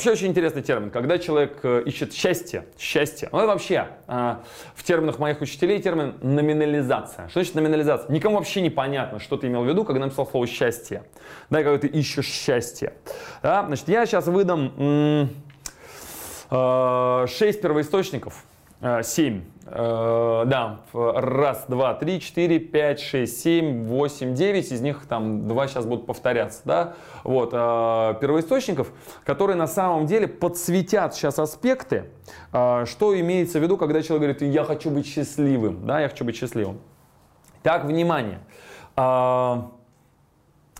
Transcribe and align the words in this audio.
Вообще 0.00 0.12
очень 0.12 0.28
интересный 0.28 0.62
термин. 0.62 0.88
Когда 0.88 1.18
человек 1.18 1.58
э, 1.62 1.82
ищет 1.84 2.14
счастье, 2.14 2.64
счастье, 2.78 3.28
ну 3.32 3.38
это 3.38 3.48
вообще 3.48 3.88
э, 4.08 4.36
в 4.74 4.82
терминах 4.82 5.18
моих 5.18 5.42
учителей 5.42 5.78
термин 5.82 6.14
номинализация. 6.22 7.28
Что 7.28 7.40
значит 7.40 7.54
номинализация? 7.54 8.10
Никому 8.10 8.36
вообще 8.36 8.62
не 8.62 8.70
понятно, 8.70 9.18
что 9.18 9.36
ты 9.36 9.48
имел 9.48 9.62
в 9.62 9.68
виду, 9.68 9.84
когда 9.84 10.00
написал 10.06 10.26
слово 10.26 10.46
счастье. 10.46 11.02
Да, 11.50 11.62
когда 11.62 11.76
ты 11.76 11.86
ищешь 11.86 12.24
счастье. 12.24 12.94
Да? 13.42 13.66
Значит, 13.66 13.88
я 13.88 14.06
сейчас 14.06 14.26
выдам 14.28 14.72
м- 14.78 15.28
э, 16.50 17.26
6 17.28 17.60
первоисточников, 17.60 18.42
7 18.80 19.42
Э, 19.72 20.42
да, 20.46 20.80
раз, 20.92 21.66
два, 21.68 21.94
три, 21.94 22.20
четыре, 22.20 22.58
пять, 22.58 22.98
шесть, 22.98 23.40
семь, 23.40 23.84
восемь, 23.84 24.34
девять. 24.34 24.72
Из 24.72 24.80
них 24.80 25.06
там 25.08 25.46
два 25.46 25.68
сейчас 25.68 25.86
будут 25.86 26.06
повторяться, 26.06 26.62
да. 26.64 26.94
Вот, 27.22 27.50
э, 27.52 28.14
первоисточников, 28.20 28.92
которые 29.24 29.56
на 29.56 29.68
самом 29.68 30.06
деле 30.06 30.26
подсветят 30.26 31.14
сейчас 31.14 31.38
аспекты, 31.38 32.06
э, 32.52 32.84
что 32.86 33.18
имеется 33.20 33.60
в 33.60 33.62
виду, 33.62 33.76
когда 33.76 34.02
человек 34.02 34.38
говорит, 34.38 34.54
я 34.54 34.64
хочу 34.64 34.90
быть 34.90 35.06
счастливым, 35.06 35.86
да, 35.86 36.00
я 36.00 36.08
хочу 36.08 36.24
быть 36.24 36.36
счастливым. 36.36 36.80
Так, 37.62 37.84
внимание. 37.84 38.40
Э, 38.96 39.62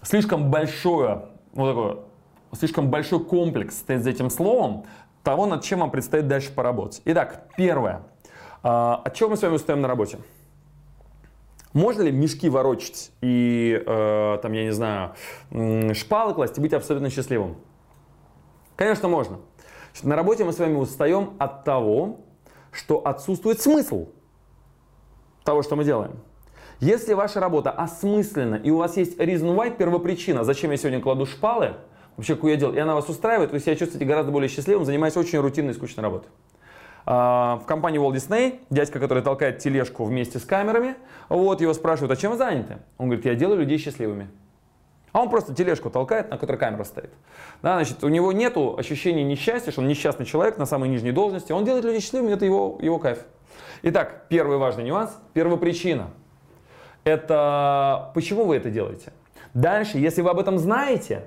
слишком 0.03 0.51
большое, 0.51 1.27
вот 1.53 1.69
такое, 1.69 1.97
слишком 2.59 2.91
большой 2.91 3.23
комплекс 3.25 3.79
стоит 3.79 4.03
за 4.03 4.11
этим 4.11 4.31
словом 4.31 4.85
того, 5.23 5.47
над 5.47 5.63
чем 5.63 5.81
вам 5.81 5.91
предстоит 5.91 6.29
дальше 6.29 6.53
поработать. 6.53 7.03
Итак, 7.05 7.47
первое– 7.57 8.03
а, 8.63 9.01
от 9.05 9.15
чего 9.15 9.31
мы 9.31 9.37
с 9.37 9.43
вами 9.43 9.55
устаем 9.55 9.81
на 9.81 9.89
работе? 9.89 10.19
Можно 11.73 12.03
ли 12.03 12.13
мешки 12.13 12.49
ворочать 12.49 13.13
и, 13.21 13.81
э, 13.87 14.39
там, 14.43 14.53
я 14.53 14.65
не 14.65 14.73
знаю, 14.73 15.15
шпалы 15.95 16.35
класть 16.35 16.59
и 16.59 16.61
быть 16.61 16.73
абсолютно 16.73 17.11
счастливым? 17.11 17.57
Конечно, 18.75 19.09
можно. 19.09 19.39
На 20.03 20.17
работе 20.17 20.45
мы 20.45 20.53
с 20.53 20.59
вами 20.59 20.75
устаем 20.75 21.35
от 21.39 21.65
того, 21.65 22.23
что 22.73 23.07
отсутствует 23.07 23.61
смысл 23.61 24.09
того, 25.45 25.63
что 25.63 25.77
мы 25.77 25.85
делаем. 25.85 26.21
Если 26.81 27.15
ваша 27.15 27.39
работа 27.39 27.71
осмысленна 27.71 28.57
и 28.57 28.71
у 28.71 28.79
вас 28.79 28.97
есть 28.97 29.17
reason 29.19 29.55
why, 29.55 29.75
первопричина, 29.75 30.43
зачем 30.43 30.73
я 30.73 30.77
сегодня 30.77 31.01
кладу 31.01 31.25
шпалы, 31.25 31.77
вообще 32.21 32.35
какую 32.35 32.53
я 32.53 32.59
делаю, 32.59 32.77
и 32.77 32.81
она 32.81 32.95
вас 32.95 33.09
устраивает, 33.09 33.51
вы 33.51 33.61
себя 33.61 33.75
чувствуете 33.77 34.05
гораздо 34.05 34.31
более 34.31 34.51
счастливым, 34.51 34.85
занимаясь 34.85 35.17
очень 35.17 35.39
рутинной 35.39 35.73
и 35.73 35.75
скучной 35.75 36.03
работой. 36.03 36.29
А, 37.07 37.57
в 37.63 37.65
компании 37.65 37.99
Walt 37.99 38.15
Disney, 38.15 38.61
дядька, 38.69 39.01
который 39.01 39.23
толкает 39.23 39.59
тележку 39.59 40.05
вместе 40.05 40.39
с 40.39 40.45
камерами, 40.45 40.97
вот 41.31 41.63
его 41.63 41.73
спрашивают, 41.73 42.13
а 42.13 42.17
чем 42.17 42.33
вы 42.33 42.37
заняты? 42.37 42.77
Он 42.99 43.07
говорит, 43.07 43.25
я 43.25 43.35
делаю 43.35 43.61
людей 43.61 43.79
счастливыми. 43.79 44.29
А 45.13 45.23
он 45.23 45.31
просто 45.31 45.55
тележку 45.55 45.89
толкает, 45.89 46.31
на 46.31 46.37
которой 46.37 46.59
камера 46.59 46.85
стоит. 46.85 47.11
Да, 47.63 47.77
значит, 47.77 48.05
у 48.05 48.09
него 48.09 48.33
нет 48.33 48.55
ощущения 48.57 49.25
несчастья, 49.25 49.73
что 49.73 49.81
он 49.81 49.89
несчастный 49.89 50.27
человек 50.27 50.59
на 50.59 50.67
самой 50.67 50.91
нижней 50.91 51.13
должности. 51.13 51.53
Он 51.53 51.65
делает 51.65 51.87
людей 51.87 52.01
счастливыми, 52.01 52.35
это 52.35 52.45
его, 52.45 52.79
его 52.83 52.99
кайф. 52.99 53.25
Итак, 53.83 54.27
первый 54.29 54.59
важный 54.59 54.85
нюанс, 54.85 55.11
первопричина. 55.33 56.11
Это 57.05 58.11
почему 58.15 58.45
вы 58.45 58.57
это 58.57 58.71
делаете? 58.71 59.15
Дальше, 59.55 59.97
если 59.97 60.21
вы 60.21 60.29
об 60.29 60.39
этом 60.39 60.59
знаете, 60.59 61.25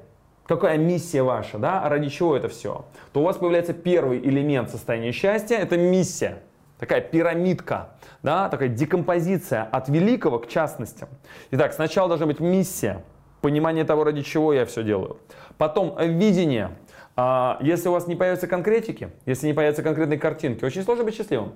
какая 0.47 0.77
миссия 0.77 1.23
ваша, 1.23 1.57
да, 1.57 1.87
ради 1.87 2.09
чего 2.09 2.35
это 2.35 2.47
все, 2.49 2.85
то 3.11 3.21
у 3.21 3.23
вас 3.23 3.37
появляется 3.37 3.73
первый 3.73 4.19
элемент 4.19 4.69
состояния 4.69 5.11
счастья, 5.11 5.55
это 5.55 5.77
миссия. 5.77 6.39
Такая 6.79 6.99
пирамидка, 6.99 7.91
да, 8.23 8.49
такая 8.49 8.67
декомпозиция 8.67 9.63
от 9.63 9.87
великого 9.87 10.39
к 10.39 10.49
частностям. 10.49 11.07
Итак, 11.51 11.71
сначала 11.71 12.09
должна 12.09 12.25
быть 12.25 12.41
миссия, 12.41 13.03
понимание 13.41 13.85
того, 13.85 14.03
ради 14.03 14.21
чего 14.21 14.51
я 14.53 14.65
все 14.65 14.83
делаю. 14.83 15.17
Потом 15.57 15.95
видение. 15.97 16.71
А, 17.15 17.57
если 17.61 17.87
у 17.87 17.93
вас 17.93 18.07
не 18.07 18.15
появится 18.15 18.47
конкретики, 18.47 19.11
если 19.25 19.47
не 19.47 19.53
появятся 19.53 19.81
конкретные 19.83 20.19
картинки, 20.19 20.65
очень 20.65 20.83
сложно 20.83 21.05
быть 21.05 21.15
счастливым. 21.15 21.53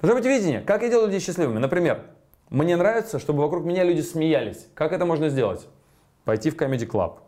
Должно 0.00 0.20
быть 0.20 0.26
видение. 0.28 0.60
Как 0.60 0.82
я 0.82 0.90
делаю 0.90 1.06
людей 1.06 1.20
счастливыми? 1.20 1.58
Например, 1.58 2.02
мне 2.50 2.76
нравится, 2.76 3.18
чтобы 3.18 3.42
вокруг 3.42 3.64
меня 3.64 3.82
люди 3.82 4.02
смеялись. 4.02 4.68
Как 4.74 4.92
это 4.92 5.06
можно 5.06 5.28
сделать? 5.28 5.66
Пойти 6.24 6.50
в 6.50 6.56
Comedy 6.56 6.86
Club 6.86 7.23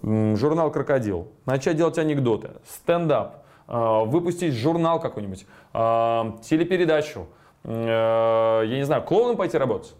журнал 0.00 0.70
«Крокодил», 0.70 1.28
начать 1.46 1.76
делать 1.76 1.98
анекдоты, 1.98 2.50
стендап, 2.66 3.44
а, 3.66 4.04
выпустить 4.04 4.54
журнал 4.54 5.00
какой-нибудь, 5.00 5.46
а, 5.72 6.38
телепередачу, 6.42 7.26
а, 7.64 8.62
я 8.62 8.76
не 8.76 8.84
знаю, 8.84 9.02
клоуном 9.02 9.36
пойти 9.36 9.56
работать. 9.58 9.94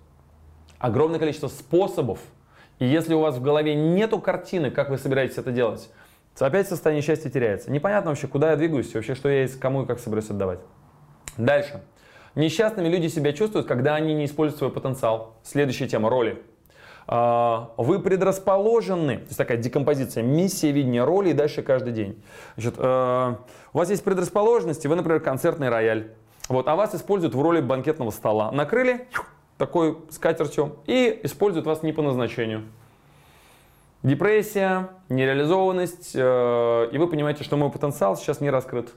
Огромное 0.78 1.18
количество 1.18 1.48
способов. 1.48 2.18
И 2.78 2.86
если 2.86 3.14
у 3.14 3.20
вас 3.20 3.36
в 3.36 3.42
голове 3.42 3.74
нету 3.74 4.18
картины, 4.18 4.70
как 4.70 4.90
вы 4.90 4.98
собираетесь 4.98 5.38
это 5.38 5.52
делать, 5.52 5.88
то 6.36 6.46
опять 6.46 6.68
состояние 6.68 7.02
счастья 7.02 7.30
теряется. 7.30 7.70
Непонятно 7.70 8.10
вообще, 8.10 8.26
куда 8.26 8.50
я 8.50 8.56
двигаюсь, 8.56 8.92
вообще, 8.94 9.14
что 9.14 9.28
я 9.28 9.42
есть, 9.42 9.60
кому 9.60 9.82
и 9.82 9.86
как 9.86 10.00
собираюсь 10.00 10.30
отдавать. 10.30 10.58
Дальше. 11.36 11.82
Несчастными 12.34 12.88
люди 12.88 13.08
себя 13.08 13.32
чувствуют, 13.32 13.68
когда 13.68 13.94
они 13.94 14.14
не 14.14 14.24
используют 14.24 14.58
свой 14.58 14.70
потенциал. 14.72 15.36
Следующая 15.44 15.86
тема– 15.86 16.08
роли. 16.10 16.42
А, 17.06 17.72
вы 17.76 17.98
предрасположены, 17.98 19.18
то 19.18 19.26
есть 19.26 19.36
такая 19.36 19.58
декомпозиция, 19.58 20.22
миссия, 20.22 20.70
видение 20.70 21.04
роли 21.04 21.30
и 21.30 21.32
дальше 21.32 21.62
каждый 21.62 21.92
день. 21.92 22.22
Значит, 22.56 22.74
э, 22.78 23.34
у 23.72 23.78
вас 23.78 23.90
есть 23.90 24.04
предрасположенности, 24.04 24.86
вы, 24.86 24.94
например, 24.94 25.20
концертный 25.20 25.68
рояль, 25.68 26.12
вот, 26.48 26.68
а 26.68 26.76
вас 26.76 26.94
используют 26.94 27.34
в 27.34 27.42
роли 27.42 27.60
банкетного 27.60 28.10
стола. 28.10 28.52
Накрыли 28.52 29.08
такой 29.58 29.98
скатертью 30.10 30.76
и 30.86 31.20
используют 31.22 31.66
вас 31.66 31.82
не 31.82 31.92
по 31.92 32.02
назначению. 32.02 32.64
Депрессия, 34.02 34.88
нереализованность, 35.08 36.12
э, 36.14 36.88
и 36.92 36.98
вы 36.98 37.06
понимаете, 37.08 37.44
что 37.44 37.56
мой 37.56 37.70
потенциал 37.70 38.16
сейчас 38.16 38.40
не 38.40 38.50
раскрыт. 38.50 38.92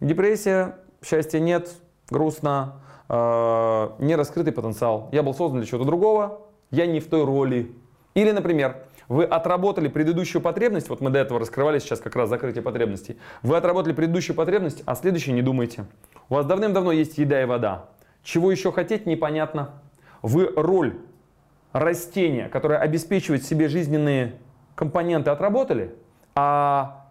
Депрессия, 0.00 0.76
счастья 1.04 1.40
нет, 1.40 1.70
грустно, 2.10 2.80
э, 3.08 3.90
не 3.98 4.14
раскрытый 4.14 4.52
потенциал. 4.52 5.08
Я 5.12 5.22
был 5.22 5.34
создан 5.34 5.60
для 5.60 5.66
чего-то 5.66 5.84
другого, 5.84 6.49
я 6.70 6.86
не 6.86 7.00
в 7.00 7.08
той 7.08 7.24
роли. 7.24 7.72
Или, 8.14 8.30
например, 8.32 8.76
вы 9.08 9.24
отработали 9.24 9.88
предыдущую 9.88 10.40
потребность, 10.40 10.88
вот 10.88 11.00
мы 11.00 11.10
до 11.10 11.18
этого 11.18 11.40
раскрывали 11.40 11.80
сейчас 11.80 12.00
как 12.00 12.14
раз 12.14 12.28
закрытие 12.28 12.62
потребностей. 12.62 13.18
Вы 13.42 13.56
отработали 13.56 13.92
предыдущую 13.92 14.36
потребность, 14.36 14.82
а 14.86 14.94
следующей 14.94 15.32
не 15.32 15.42
думайте. 15.42 15.86
У 16.28 16.34
вас 16.34 16.46
давным-давно 16.46 16.92
есть 16.92 17.18
еда 17.18 17.42
и 17.42 17.44
вода. 17.44 17.86
Чего 18.22 18.52
еще 18.52 18.70
хотеть, 18.70 19.06
непонятно. 19.06 19.82
Вы 20.22 20.52
роль 20.54 20.98
растения, 21.72 22.48
которое 22.48 22.78
обеспечивает 22.78 23.44
себе 23.44 23.68
жизненные 23.68 24.34
компоненты, 24.74 25.30
отработали, 25.30 25.94
а 26.34 27.08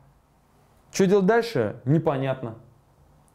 что 0.92 1.06
делать 1.06 1.26
дальше, 1.26 1.82
непонятно. 1.86 2.56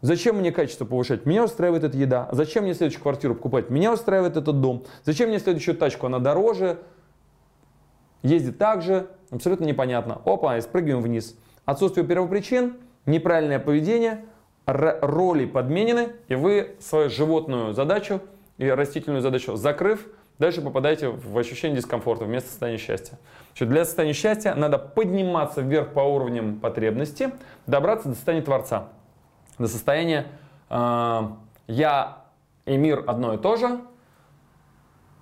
Зачем 0.05 0.37
мне 0.37 0.53
качество 0.53 0.85
повышать? 0.85 1.25
Меня 1.25 1.45
устраивает 1.45 1.83
эта 1.83 1.97
еда. 1.97 2.29
Зачем 2.31 2.65
мне 2.65 2.75
следующую 2.75 3.01
квартиру 3.01 3.35
покупать? 3.35 3.71
Меня 3.71 3.91
устраивает 3.91 4.37
этот 4.37 4.61
дом. 4.61 4.85
Зачем 5.03 5.31
мне 5.31 5.39
следующую 5.39 5.79
тачку? 5.79 6.05
Она 6.05 6.19
дороже, 6.19 6.77
ездит 8.23 8.59
так 8.59 8.83
же. 8.83 9.07
Абсолютно 9.31 9.65
непонятно. 9.65 10.21
Опа, 10.27 10.59
и 10.59 10.61
спрыгиваем 10.61 11.03
вниз. 11.03 11.35
Отсутствие 11.65 12.07
первопричин, 12.07 12.75
неправильное 13.07 13.59
поведение, 13.59 14.27
роли 14.67 15.47
подменены, 15.47 16.09
и 16.29 16.35
вы 16.35 16.77
свою 16.81 17.09
животную 17.09 17.73
задачу 17.73 18.21
и 18.59 18.69
растительную 18.69 19.23
задачу 19.23 19.57
закрыв, 19.57 20.07
дальше 20.39 20.61
попадаете 20.61 21.09
в 21.09 21.39
ощущение 21.39 21.79
дискомфорта 21.79 22.27
вместо 22.27 22.51
состояния 22.51 22.77
счастья. 22.77 23.19
Значит, 23.53 23.71
для 23.71 23.87
состояния 23.87 24.13
счастья 24.13 24.55
надо 24.55 24.77
подниматься 24.77 25.63
вверх 25.63 25.95
по 25.95 26.01
уровням 26.01 26.61
потребности, 26.61 27.33
добраться 27.67 28.11
до 28.11 28.15
состояния 28.17 28.45
Творца 28.45 28.91
до 29.59 29.69
состояния 29.69 30.27
э, 30.71 31.21
я 31.67 32.25
и 32.67 32.77
мир 32.77 33.05
одно 33.07 33.35
и 33.35 33.39
то 33.39 33.57
же, 33.57 33.81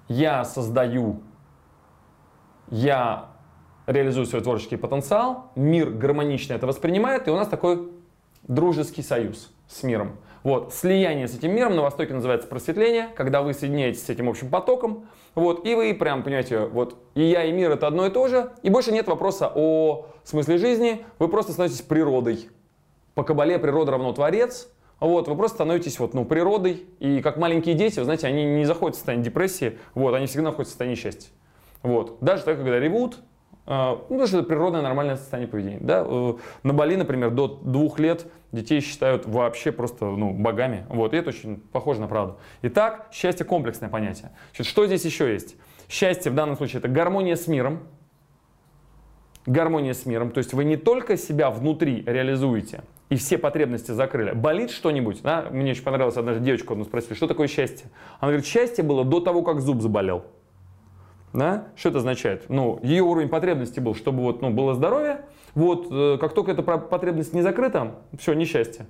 я 0.08 0.44
создаю, 0.44 1.22
я 2.68 3.30
реализую 3.86 4.26
свой 4.26 4.42
творческий 4.42 4.76
потенциал, 4.76 5.50
мир 5.54 5.90
гармонично 5.90 6.54
это 6.54 6.66
воспринимает, 6.66 7.28
и 7.28 7.30
у 7.30 7.36
нас 7.36 7.48
такой 7.48 7.90
дружеский 8.42 9.02
союз 9.02 9.52
с 9.68 9.82
миром. 9.82 10.16
Вот, 10.42 10.74
слияние 10.74 11.28
с 11.28 11.36
этим 11.36 11.52
миром 11.52 11.76
на 11.76 11.82
Востоке 11.82 12.14
называется 12.14 12.48
просветление, 12.48 13.08
когда 13.14 13.42
вы 13.42 13.54
соединяетесь 13.54 14.04
с 14.04 14.08
этим 14.08 14.28
общим 14.28 14.50
потоком, 14.50 15.06
вот, 15.36 15.64
и 15.64 15.74
вы 15.74 15.94
прям 15.94 16.24
понимаете, 16.24 16.66
вот, 16.66 16.96
и 17.14 17.22
я, 17.22 17.44
и 17.44 17.52
мир 17.52 17.70
это 17.70 17.86
одно 17.86 18.06
и 18.06 18.10
то 18.10 18.26
же, 18.26 18.50
и 18.62 18.70
больше 18.70 18.90
нет 18.90 19.06
вопроса 19.06 19.50
о 19.54 20.06
смысле 20.24 20.58
жизни, 20.58 21.06
вы 21.20 21.28
просто 21.28 21.52
становитесь 21.52 21.82
природой, 21.82 22.48
по 23.14 23.24
кабале 23.24 23.58
природа 23.58 23.92
равно 23.92 24.12
творец, 24.12 24.68
вот, 25.00 25.28
вы 25.28 25.36
просто 25.36 25.56
становитесь 25.56 25.98
вот, 25.98 26.14
ну, 26.14 26.24
природой, 26.24 26.86
и 27.00 27.20
как 27.22 27.36
маленькие 27.36 27.74
дети, 27.74 27.98
вы 27.98 28.04
знаете, 28.04 28.26
они 28.26 28.44
не 28.44 28.64
заходят 28.64 28.94
в 28.94 28.98
состояние 28.98 29.24
депрессии, 29.24 29.78
вот, 29.94 30.14
они 30.14 30.26
всегда 30.26 30.44
находятся 30.44 30.70
в 30.70 30.74
состоянии 30.74 30.96
счастья. 30.96 31.30
Вот. 31.82 32.18
Даже 32.20 32.44
тогда, 32.44 32.62
когда 32.62 32.78
ревут, 32.78 33.18
А, 33.64 33.92
ну, 33.94 33.98
потому 34.16 34.26
что 34.26 34.38
это 34.38 34.48
природное 34.48 34.82
нормальное 34.82 35.16
состояние 35.16 35.48
поведения. 35.48 35.78
Да? 35.80 36.04
Э, 36.06 36.34
на 36.64 36.72
Бали, 36.72 36.96
например, 36.96 37.30
до 37.30 37.46
двух 37.46 38.00
лет 38.00 38.26
детей 38.50 38.80
считают 38.80 39.24
вообще 39.26 39.70
просто 39.70 40.04
ну, 40.06 40.32
богами. 40.32 40.84
Вот. 40.88 41.14
И 41.14 41.16
это 41.16 41.28
очень 41.28 41.58
похоже 41.72 42.00
на 42.00 42.08
правду. 42.08 42.38
Итак, 42.62 43.08
счастье 43.12 43.46
комплексное 43.46 43.88
понятие. 43.88 44.32
Значит, 44.50 44.66
что 44.66 44.86
здесь 44.86 45.04
еще 45.04 45.32
есть? 45.32 45.56
Счастье 45.88 46.32
в 46.32 46.34
данном 46.34 46.56
случае 46.56 46.80
это 46.80 46.88
гармония 46.88 47.36
с 47.36 47.46
миром. 47.46 47.86
Гармония 49.46 49.94
с 49.94 50.06
миром. 50.06 50.32
То 50.32 50.38
есть 50.38 50.52
вы 50.54 50.64
не 50.64 50.76
только 50.76 51.16
себя 51.16 51.50
внутри 51.50 52.02
реализуете, 52.04 52.82
и 53.12 53.16
все 53.16 53.36
потребности 53.36 53.90
закрыли. 53.90 54.32
Болит 54.32 54.70
что-нибудь? 54.70 55.20
Да? 55.20 55.46
Мне 55.50 55.72
очень 55.72 55.82
понравилась 55.82 56.16
одна 56.16 56.36
девочка, 56.36 56.72
одну 56.72 56.84
спросили, 56.84 57.12
что 57.12 57.26
такое 57.26 57.46
счастье? 57.46 57.90
Она 58.20 58.32
говорит, 58.32 58.46
счастье 58.46 58.82
было 58.82 59.04
до 59.04 59.20
того, 59.20 59.42
как 59.42 59.60
зуб 59.60 59.82
заболел. 59.82 60.24
Да? 61.34 61.66
Что 61.76 61.90
это 61.90 61.98
означает? 61.98 62.48
Ну, 62.48 62.80
ее 62.82 63.02
уровень 63.02 63.28
потребности 63.28 63.80
был, 63.80 63.94
чтобы 63.94 64.22
вот, 64.22 64.40
ну, 64.40 64.48
было 64.48 64.74
здоровье. 64.74 65.26
Вот, 65.54 65.88
э, 65.90 66.16
как 66.18 66.32
только 66.32 66.52
эта 66.52 66.62
потребность 66.62 67.34
не 67.34 67.42
закрыта, 67.42 67.96
все, 68.18 68.32
несчастье. 68.32 68.86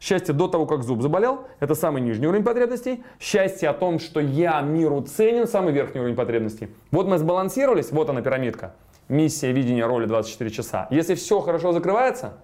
Счастье 0.00 0.32
до 0.32 0.48
того, 0.48 0.64
как 0.64 0.82
зуб 0.82 1.02
заболел, 1.02 1.48
это 1.60 1.74
самый 1.74 2.00
нижний 2.00 2.28
уровень 2.28 2.44
потребностей. 2.44 3.04
Счастье 3.20 3.68
о 3.68 3.74
том, 3.74 3.98
что 3.98 4.20
я 4.20 4.62
миру 4.62 5.02
ценен, 5.02 5.46
самый 5.46 5.74
верхний 5.74 6.00
уровень 6.00 6.16
потребностей. 6.16 6.68
Вот 6.90 7.06
мы 7.06 7.18
сбалансировались, 7.18 7.92
вот 7.92 8.08
она 8.08 8.22
пирамидка. 8.22 8.74
Миссия, 9.10 9.52
видение, 9.52 9.84
роли 9.84 10.06
24 10.06 10.48
часа. 10.48 10.86
Если 10.90 11.14
все 11.14 11.40
хорошо 11.40 11.72
закрывается, 11.72 12.38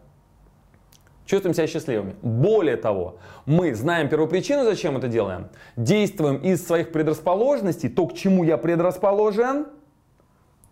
чувствуем 1.27 1.55
себя 1.55 1.67
счастливыми. 1.67 2.17
Более 2.23 2.77
того, 2.77 3.19
мы 3.47 3.75
знаем 3.75 4.09
первопричину, 4.09 4.65
зачем 4.65 4.97
это 4.97 5.09
делаем, 5.09 5.49
действуем 5.77 6.37
из 6.37 6.67
своих 6.67 6.93
предрасположенностей, 6.93 7.89
то, 7.89 8.07
к 8.07 8.15
чему 8.15 8.45
я 8.45 8.57
предрасположен. 8.57 9.67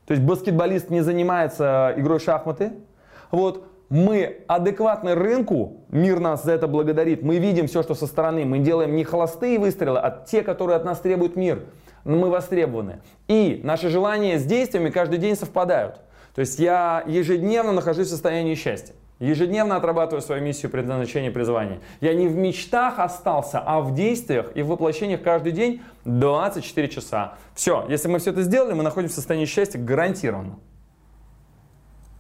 То 0.07 0.15
есть 0.15 0.23
баскетболист 0.23 0.91
не 0.91 1.01
занимается 1.01 1.95
игрой 1.97 2.19
в 2.19 2.23
шахматы. 2.23 2.73
Вот, 3.31 3.65
мы 3.89 4.39
адекватны 4.47 5.15
рынку, 5.15 5.83
мир 5.91 6.19
нас 6.19 6.45
за 6.45 6.53
это 6.53 6.67
благодарит, 6.67 7.23
мы 7.23 7.37
видим 7.37 7.67
все, 7.67 7.83
что 7.83 7.95
со 7.95 8.07
стороны, 8.07 8.45
мы 8.45 8.59
делаем 8.59 8.97
не 8.97 9.05
холостые 9.05 9.59
выстрелы, 9.59 9.99
а 9.99 10.25
те, 10.27 10.43
которые 10.43 10.77
от 10.77 10.85
нас 10.85 11.01
требует 11.01 11.37
мир. 11.37 11.65
Мы 12.05 12.31
востребованы. 12.31 13.01
И 13.29 13.61
наши 13.63 13.91
желания 13.91 14.39
с 14.39 14.45
действиями 14.45 14.91
каждый 14.91 15.19
день 15.19 15.37
совпадают. 15.37 16.01
То 16.35 16.41
есть 16.41 16.59
я 16.59 17.05
ежедневно 17.07 17.73
нахожусь 17.73 18.09
в 18.09 18.11
состоянии 18.11 18.55
счастья. 18.55 18.95
Ежедневно 19.19 19.77
отрабатываю 19.77 20.21
свою 20.21 20.43
миссию 20.43 20.71
предназначения 20.71 21.31
призвания. 21.31 21.81
Я 22.01 22.13
не 22.15 22.27
в 22.27 22.35
мечтах 22.35 22.99
остался, 22.99 23.61
а 23.61 23.81
в 23.81 23.95
действиях 23.95 24.51
и 24.57 24.63
в 24.63 24.69
воплощениях 24.69 25.23
каждый 25.23 25.53
день 25.53 25.83
24 26.05 26.89
часа. 26.89 27.35
Все, 27.55 27.87
если 27.89 28.09
мы 28.09 28.19
все 28.19 28.31
это 28.31 28.43
сделали, 28.43 28.73
мы 28.73 28.83
находимся 28.83 29.15
в 29.15 29.17
состоянии 29.17 29.47
счастья 29.47 29.79
гарантированно. 29.79 30.59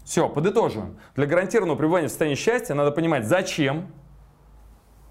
Все, 0.04 0.28
подытоживаем. 0.28 0.96
Для 1.16 1.26
гарантированного 1.26 1.76
пребывания 1.76 2.06
в 2.06 2.10
состоянии 2.10 2.36
счастья 2.36 2.74
надо 2.74 2.92
понимать, 2.92 3.26
зачем 3.26 3.88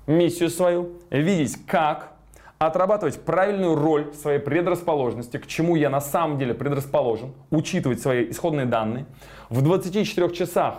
миссию 0.08 0.50
свою, 0.50 1.00
видеть 1.10 1.66
как, 1.66 2.14
отрабатывать 2.58 3.20
правильную 3.22 3.76
роль 3.76 4.14
своей 4.14 4.40
предрасположенности, 4.40 5.38
к 5.38 5.48
чему 5.48 5.76
я 5.76 5.90
на 5.90 6.02
самом 6.02 6.38
деле 6.38 6.54
предрасположен, 6.54 7.34
учитывать 7.50 8.02
свои 8.02 8.30
исходные 8.30 8.68
данные, 8.68 9.08
в 9.50 9.62
24 9.62 10.30
часах 10.30 10.76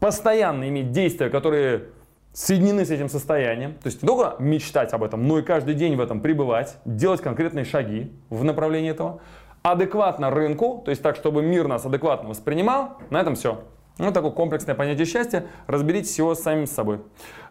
постоянно 0.00 0.68
иметь 0.68 0.92
действия, 0.92 1.28
которые 1.28 1.84
соединены 2.32 2.84
с 2.84 2.90
этим 2.90 3.08
состоянием, 3.08 3.74
то 3.74 3.86
есть 3.86 4.02
не 4.02 4.06
только 4.06 4.36
мечтать 4.38 4.92
об 4.92 5.02
этом, 5.02 5.26
но 5.26 5.38
и 5.38 5.42
каждый 5.42 5.74
день 5.74 5.96
в 5.96 6.00
этом 6.00 6.20
пребывать, 6.20 6.76
делать 6.84 7.20
конкретные 7.20 7.64
шаги 7.64 8.12
в 8.30 8.44
направлении 8.44 8.90
этого, 8.90 9.20
адекватно 9.62 10.30
рынку, 10.30 10.82
то 10.84 10.90
есть 10.90 11.02
так, 11.02 11.16
чтобы 11.16 11.42
мир 11.42 11.66
нас 11.66 11.84
адекватно 11.84 12.28
воспринимал, 12.28 12.98
на 13.10 13.20
этом 13.20 13.34
все. 13.34 13.64
Ну, 13.98 14.12
такое 14.12 14.30
комплексное 14.30 14.76
понятие 14.76 15.06
счастья. 15.06 15.46
Разберитесь 15.66 16.16
его 16.18 16.36
сами 16.36 16.66
с 16.66 16.70
собой. 16.70 17.00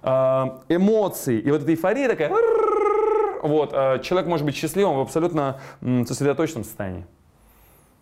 А, 0.01 0.61
эмоции 0.69 1.37
и 1.37 1.51
вот 1.51 1.61
эта 1.61 1.71
эйфория 1.71 2.07
такая, 2.07 2.31
вот, 3.43 3.71
а, 3.73 3.99
человек 3.99 4.29
может 4.29 4.45
быть 4.45 4.55
счастливым 4.55 4.95
в 4.95 5.01
абсолютно 5.01 5.59
сосредоточенном 5.81 6.63
состоянии. 6.63 7.05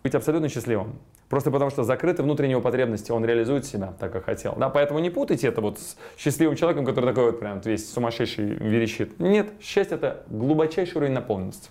Быть 0.06 0.14
абсолютно 0.14 0.48
счастливым. 0.48 1.00
Просто 1.28 1.50
потому 1.50 1.68
что 1.72 1.82
закрыты 1.82 2.22
внутренние 2.22 2.60
потребности, 2.60 3.10
он 3.10 3.24
реализует 3.24 3.66
себя 3.66 3.92
так, 3.98 4.12
как 4.12 4.26
хотел. 4.26 4.54
Да, 4.54 4.68
поэтому 4.68 5.00
не 5.00 5.10
путайте 5.10 5.48
это 5.48 5.60
вот 5.60 5.80
с 5.80 5.96
счастливым 6.16 6.54
человеком, 6.54 6.84
который 6.86 7.06
такой 7.06 7.32
вот 7.32 7.40
прям 7.40 7.58
весь 7.58 7.92
сумасшедший 7.92 8.44
верещит. 8.44 9.18
Нет, 9.18 9.48
счастье 9.60 9.96
это 9.96 10.22
глубочайший 10.28 10.98
уровень 10.98 11.14
наполненности. 11.14 11.70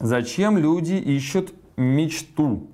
Зачем 0.00 0.58
люди 0.58 0.94
ищут 0.94 1.54
мечту? 1.76 2.66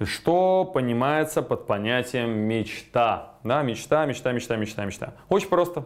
Что 0.00 0.64
понимается 0.64 1.42
под 1.42 1.66
понятием 1.66 2.30
мечта? 2.30 3.34
Да, 3.42 3.64
мечта, 3.64 4.06
мечта, 4.06 4.30
мечта, 4.30 4.54
мечта, 4.54 4.84
мечта. 4.84 5.14
Очень 5.28 5.48
просто. 5.48 5.84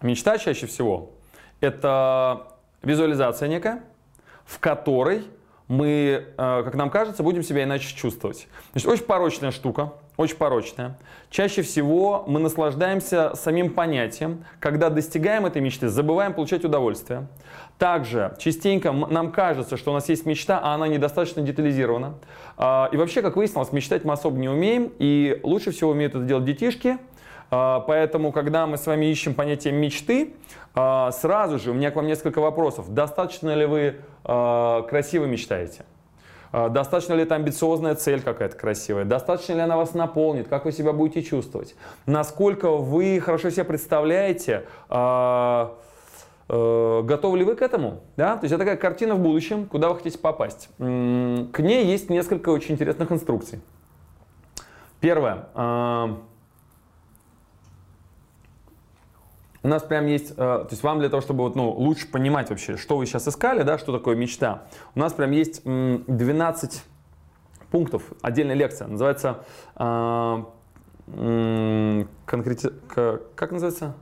Мечта 0.00 0.38
чаще 0.38 0.66
всего 0.66 1.10
это 1.60 2.54
визуализация 2.82 3.48
некая, 3.50 3.82
в 4.50 4.58
которой 4.58 5.22
мы, 5.68 6.24
э, 6.36 6.62
как 6.64 6.74
нам 6.74 6.90
кажется, 6.90 7.22
будем 7.22 7.44
себя 7.44 7.62
иначе 7.62 7.94
чувствовать. 7.94 8.48
Значит, 8.72 8.88
очень 8.88 9.04
порочная 9.04 9.52
штука, 9.52 9.92
очень 10.16 10.34
порочная. 10.34 10.98
Чаще 11.30 11.62
всего 11.62 12.24
мы 12.26 12.40
наслаждаемся 12.40 13.36
самим 13.36 13.72
понятием, 13.72 14.44
когда 14.58 14.90
достигаем 14.90 15.46
этой 15.46 15.62
мечты, 15.62 15.88
забываем 15.88 16.34
получать 16.34 16.64
удовольствие. 16.64 17.28
Также 17.78 18.34
частенько 18.38 18.90
нам 18.90 19.30
кажется, 19.30 19.76
что 19.76 19.92
у 19.92 19.94
нас 19.94 20.08
есть 20.08 20.26
мечта, 20.26 20.58
а 20.60 20.74
она 20.74 20.88
недостаточно 20.88 21.42
детализирована. 21.42 22.14
А, 22.56 22.88
и 22.90 22.96
вообще, 22.96 23.22
как 23.22 23.36
выяснилось, 23.36 23.70
мечтать 23.70 24.04
мы 24.04 24.12
особо 24.12 24.36
не 24.36 24.48
умеем, 24.48 24.90
и 24.98 25.38
лучше 25.44 25.70
всего 25.70 25.92
умеют 25.92 26.16
это 26.16 26.24
делать 26.24 26.44
детишки, 26.44 26.98
Поэтому, 27.50 28.32
когда 28.32 28.66
мы 28.66 28.76
с 28.76 28.86
вами 28.86 29.06
ищем 29.06 29.34
понятие 29.34 29.72
мечты, 29.72 30.34
а, 30.74 31.10
сразу 31.10 31.58
же 31.58 31.72
у 31.72 31.74
меня 31.74 31.90
к 31.90 31.96
вам 31.96 32.06
несколько 32.06 32.40
вопросов. 32.40 32.94
Достаточно 32.94 33.54
ли 33.54 33.66
вы 33.66 33.96
э, 34.24 34.82
красиво 34.88 35.24
мечтаете? 35.24 35.84
Достаточно 36.52 37.14
ли 37.14 37.22
это 37.22 37.36
амбициозная 37.36 37.94
цель 37.94 38.22
какая-то 38.22 38.56
красивая? 38.56 39.04
Достаточно 39.04 39.52
ли 39.52 39.60
она 39.60 39.76
вас 39.76 39.94
наполнит? 39.94 40.48
Как 40.48 40.64
вы 40.64 40.72
себя 40.72 40.92
будете 40.92 41.22
чувствовать? 41.22 41.76
Насколько 42.06 42.72
вы 42.72 43.20
хорошо 43.20 43.50
себе 43.50 43.64
представляете? 43.64 44.64
Э, 46.52 47.02
готовы 47.04 47.38
ли 47.38 47.44
вы 47.44 47.54
к 47.54 47.62
этому? 47.62 48.00
Да? 48.16 48.36
То 48.36 48.44
есть 48.44 48.52
это 48.52 48.64
такая 48.64 48.76
картина 48.76 49.14
в 49.14 49.20
будущем, 49.20 49.66
куда 49.66 49.88
вы 49.88 49.96
хотите 49.96 50.18
попасть. 50.18 50.68
К 50.78 50.82
ней 50.82 51.84
есть 51.84 52.10
несколько 52.10 52.48
очень 52.48 52.74
интересных 52.74 53.12
инструкций. 53.12 53.60
Первое. 54.98 55.46
Э, 55.54 56.16
у 59.62 59.68
нас 59.68 59.82
прям 59.82 60.06
есть, 60.06 60.32
э, 60.32 60.34
то 60.34 60.68
есть 60.70 60.82
вам 60.82 61.00
для 61.00 61.08
того, 61.08 61.20
чтобы 61.20 61.44
вот, 61.44 61.54
ну, 61.54 61.70
лучше 61.70 62.10
понимать 62.10 62.50
вообще, 62.50 62.76
что 62.76 62.96
вы 62.96 63.06
сейчас 63.06 63.28
искали, 63.28 63.62
да, 63.62 63.78
что 63.78 63.92
такое 63.92 64.16
мечта, 64.16 64.64
у 64.94 64.98
нас 64.98 65.12
прям 65.12 65.30
есть 65.32 65.62
12 65.64 66.82
пунктов, 67.70 68.02
отдельная 68.22 68.54
лекция, 68.56 68.88
называется 68.88 69.44
э, 69.76 70.44
конкрети... 72.26 72.70
как 73.34 73.52
называется? 73.52 73.94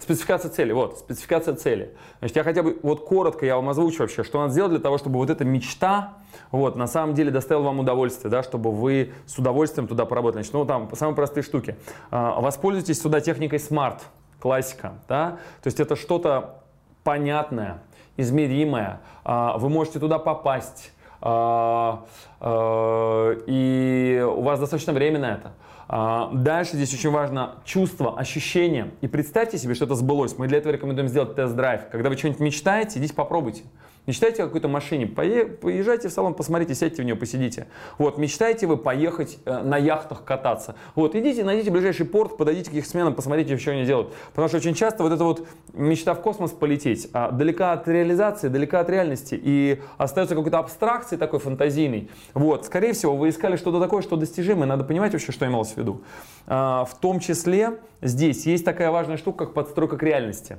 Спецификация 0.00 0.50
цели, 0.50 0.72
вот, 0.72 0.98
спецификация 0.98 1.54
цели. 1.54 1.94
Значит, 2.18 2.36
я 2.36 2.44
хотя 2.44 2.62
бы, 2.62 2.78
вот 2.82 3.06
коротко 3.06 3.46
я 3.46 3.56
вам 3.56 3.70
озвучу 3.70 4.00
вообще, 4.00 4.22
что 4.22 4.38
надо 4.40 4.52
сделать 4.52 4.72
для 4.72 4.80
того, 4.80 4.98
чтобы 4.98 5.18
вот 5.18 5.30
эта 5.30 5.46
мечта, 5.46 6.18
вот, 6.50 6.76
на 6.76 6.86
самом 6.86 7.14
деле 7.14 7.30
доставила 7.30 7.64
вам 7.64 7.80
удовольствие, 7.80 8.30
да, 8.30 8.42
чтобы 8.42 8.70
вы 8.70 9.14
с 9.24 9.38
удовольствием 9.38 9.88
туда 9.88 10.04
поработали. 10.04 10.42
Значит, 10.42 10.52
ну, 10.52 10.66
там, 10.66 10.90
самые 10.94 11.16
простые 11.16 11.42
штуки. 11.42 11.76
Э, 12.10 12.34
воспользуйтесь 12.38 13.00
сюда 13.00 13.22
техникой 13.22 13.58
SMART 13.58 14.00
классика, 14.44 14.92
да, 15.08 15.38
то 15.62 15.68
есть 15.68 15.80
это 15.80 15.96
что-то 15.96 16.56
понятное, 17.02 17.78
измеримое, 18.18 19.00
а, 19.24 19.56
вы 19.56 19.70
можете 19.70 19.98
туда 19.98 20.18
попасть, 20.18 20.92
а, 21.22 22.04
а, 22.40 23.38
и 23.46 24.22
у 24.22 24.42
вас 24.42 24.60
достаточно 24.60 24.92
времени 24.92 25.22
на 25.22 25.32
это. 25.32 25.52
Дальше 26.34 26.76
здесь 26.76 26.92
очень 26.92 27.10
важно 27.10 27.56
чувство, 27.64 28.18
ощущение. 28.18 28.90
И 29.00 29.06
представьте 29.06 29.56
себе, 29.56 29.74
что 29.74 29.86
это 29.86 29.94
сбылось. 29.94 30.36
Мы 30.36 30.46
для 30.46 30.58
этого 30.58 30.72
рекомендуем 30.72 31.08
сделать 31.08 31.36
тест-драйв. 31.36 31.88
Когда 31.90 32.10
вы 32.10 32.16
что-нибудь 32.16 32.40
мечтаете, 32.40 32.98
идите 32.98 33.14
попробуйте. 33.14 33.62
Мечтаете 34.06 34.42
о 34.42 34.46
какой-то 34.46 34.68
машине, 34.68 35.06
поезжайте 35.06 36.08
в 36.08 36.12
салон, 36.12 36.34
посмотрите, 36.34 36.74
сядьте 36.74 37.00
в 37.00 37.04
нее, 37.06 37.16
посидите. 37.16 37.68
Вот, 37.96 38.18
мечтаете 38.18 38.66
вы 38.66 38.76
поехать 38.76 39.38
э, 39.46 39.62
на 39.62 39.78
яхтах 39.78 40.24
кататься. 40.24 40.74
Вот, 40.94 41.14
идите, 41.14 41.42
найдите 41.42 41.70
ближайший 41.70 42.04
порт, 42.04 42.36
подойдите 42.36 42.70
к 42.70 42.74
их 42.74 42.86
сменам, 42.86 43.14
посмотрите, 43.14 43.56
что 43.56 43.70
они 43.70 43.86
делают. 43.86 44.12
Потому 44.30 44.48
что 44.48 44.58
очень 44.58 44.74
часто 44.74 45.02
вот 45.02 45.12
эта 45.12 45.24
вот 45.24 45.48
мечта 45.72 46.12
в 46.12 46.20
космос 46.20 46.50
полететь, 46.50 47.08
а, 47.14 47.30
далека 47.30 47.72
от 47.72 47.88
реализации, 47.88 48.48
далека 48.48 48.80
от 48.80 48.90
реальности, 48.90 49.40
и 49.42 49.80
остается 49.96 50.34
какой-то 50.34 50.58
абстракции 50.58 51.16
такой 51.16 51.38
фантазийной. 51.40 52.10
Вот, 52.34 52.66
скорее 52.66 52.92
всего, 52.92 53.16
вы 53.16 53.30
искали 53.30 53.56
что-то 53.56 53.80
такое, 53.80 54.02
что 54.02 54.16
достижимое, 54.16 54.66
надо 54.66 54.84
понимать 54.84 55.12
вообще, 55.12 55.32
что 55.32 55.46
имелось 55.46 55.72
в 55.72 55.76
виду. 55.78 56.02
А, 56.46 56.84
в 56.84 56.94
том 57.00 57.20
числе 57.20 57.78
здесь 58.02 58.44
есть 58.44 58.66
такая 58.66 58.90
важная 58.90 59.16
штука, 59.16 59.46
как 59.46 59.54
подстройка 59.54 59.96
к 59.96 60.02
реальности. 60.02 60.58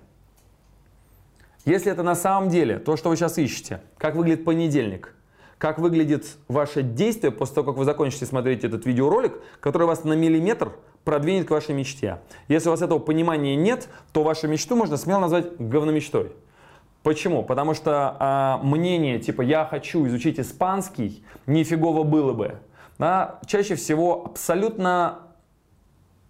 Если 1.65 1.91
это 1.91 2.03
на 2.03 2.15
самом 2.15 2.49
деле 2.49 2.77
то, 2.77 2.95
что 2.95 3.09
вы 3.09 3.15
сейчас 3.15 3.37
ищете, 3.37 3.81
как 3.97 4.15
выглядит 4.15 4.45
понедельник, 4.45 5.15
как 5.57 5.79
выглядит 5.79 6.25
ваше 6.47 6.83
действие 6.83 7.31
после 7.31 7.55
того, 7.55 7.71
как 7.71 7.77
вы 7.77 7.85
закончите 7.85 8.25
смотреть 8.25 8.63
этот 8.63 8.85
видеоролик, 8.85 9.33
который 9.59 9.87
вас 9.87 10.03
на 10.03 10.13
миллиметр 10.13 10.73
продвинет 11.03 11.47
к 11.47 11.51
вашей 11.51 11.73
мечте. 11.73 12.19
Если 12.47 12.67
у 12.69 12.71
вас 12.71 12.81
этого 12.81 12.99
понимания 12.99 13.55
нет, 13.55 13.87
то 14.11 14.23
вашу 14.23 14.47
мечту 14.47 14.75
можно 14.75 14.97
смело 14.97 15.19
назвать 15.21 15.57
говномечтой. 15.57 16.31
Почему? 17.01 17.43
Потому 17.43 17.73
что 17.73 18.15
а, 18.19 18.59
мнение 18.63 19.19
типа 19.19 19.41
«я 19.41 19.65
хочу 19.65 20.05
изучить 20.07 20.39
испанский» 20.39 21.23
нифигово 21.45 22.03
было 22.03 22.33
бы. 22.33 22.55
Да? 22.97 23.39
Чаще 23.45 23.75
всего 23.75 24.25
абсолютно 24.25 25.19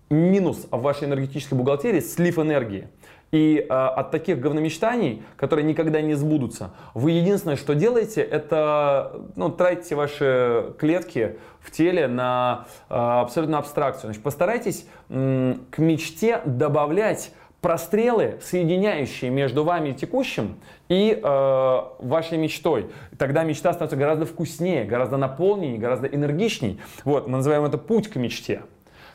минус 0.10 0.68
в 0.70 0.82
вашей 0.82 1.08
энергетической 1.08 1.56
бухгалтерии– 1.56 2.00
слив 2.02 2.40
энергии. 2.40 2.90
И 3.32 3.66
э, 3.68 3.74
от 3.74 4.12
таких 4.12 4.40
говномечтаний, 4.40 5.24
которые 5.36 5.66
никогда 5.66 6.02
не 6.02 6.14
сбудутся, 6.14 6.72
вы 6.94 7.12
единственное, 7.12 7.58
что 7.58 7.76
делаете, 7.76 8.22
это 8.22 9.22
ну, 9.36 9.50
тратите 9.50 9.96
ваши 9.96 10.74
клетки 10.78 11.38
в 11.60 11.72
теле 11.72 12.08
на 12.08 12.68
э, 12.90 12.94
абсолютно 12.96 13.58
абстракцию. 13.58 14.08
Значит, 14.08 14.24
постарайтесь 14.24 14.88
э, 15.10 15.56
к 15.72 15.80
мечте 15.80 16.42
добавлять 16.46 17.32
прострелы, 17.66 18.38
соединяющие 18.44 19.32
между 19.32 19.64
вами 19.64 19.92
текущим 19.92 20.58
и 20.88 21.20
э, 21.20 21.82
вашей 22.00 22.38
мечтой. 22.38 22.92
Тогда 23.18 23.44
мечта 23.44 23.74
становится 23.74 23.98
гораздо 23.98 24.28
вкуснее, 24.28 24.86
гораздо 24.86 25.18
наполненнее, 25.18 25.80
гораздо 25.80 26.06
энергичней. 26.06 26.80
Вот, 27.06 27.28
мы 27.28 27.38
называем 27.38 27.66
это 27.66 27.80
путь 27.80 28.08
к 28.08 28.18
мечте. 28.18 28.62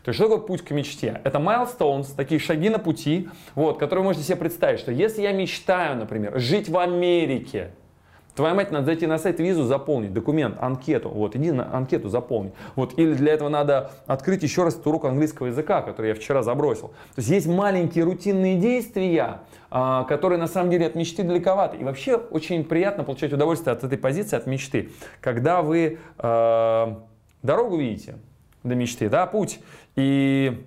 То 0.05 0.11
есть 0.11 0.17
что 0.17 0.29
такое 0.29 0.47
путь 0.47 0.63
к 0.63 0.71
мечте? 0.71 1.21
Это 1.25 1.39
milestones, 1.39 2.09
такие 2.17 2.41
шаги 2.41 2.69
на 2.71 2.79
пути, 2.79 3.29
вот, 3.55 3.79
которые 3.79 4.03
вы 4.03 4.11
можете 4.11 4.25
себе 4.25 4.37
представить, 4.37 4.81
что 4.81 4.93
если 4.93 5.23
я 5.23 5.33
мечтаю, 5.33 5.97
например, 5.97 6.39
жить 6.39 6.69
в 6.69 6.79
Америке, 6.79 7.73
Твоя 8.41 8.55
мать, 8.55 8.71
надо 8.71 8.87
зайти 8.87 9.07
на 9.07 9.19
сайт 9.19 9.41
визу, 9.41 9.65
заполнить 9.65 10.13
документ, 10.13 10.57
анкету. 10.61 11.09
Вот, 11.09 11.35
иди 11.37 11.51
на 11.51 11.75
анкету 11.77 12.09
заполни. 12.09 12.53
Вот, 12.77 12.99
или 12.99 13.13
для 13.15 13.33
этого 13.33 13.49
надо 13.49 13.91
открыть 14.07 14.43
еще 14.43 14.63
раз 14.63 14.81
урок 14.85 15.05
английского 15.05 15.49
языка, 15.49 15.83
который 15.83 16.09
я 16.09 16.15
вчера 16.15 16.43
забросил. 16.43 16.89
То 16.89 17.19
есть 17.19 17.29
есть 17.29 17.47
маленькие 17.47 18.05
рутинные 18.05 18.57
действия, 18.57 19.41
а, 19.71 20.05
которые 20.05 20.39
на 20.39 20.47
самом 20.47 20.71
деле 20.71 20.87
от 20.87 20.95
мечты 20.95 21.23
далековаты. 21.23 21.79
И 21.79 21.85
вообще 21.85 22.17
очень 22.17 22.65
приятно 22.65 23.05
получать 23.05 23.33
удовольствие 23.33 23.73
от 23.73 23.85
этой 23.85 23.99
позиции, 23.99 24.37
от 24.37 24.47
мечты. 24.47 24.91
Когда 25.21 25.61
вы 25.61 25.99
э, 26.19 26.95
дорогу 27.43 27.77
видите 27.77 28.15
до 28.63 28.75
мечты, 28.75 29.09
да, 29.09 29.27
путь, 29.27 29.61
и 29.97 30.67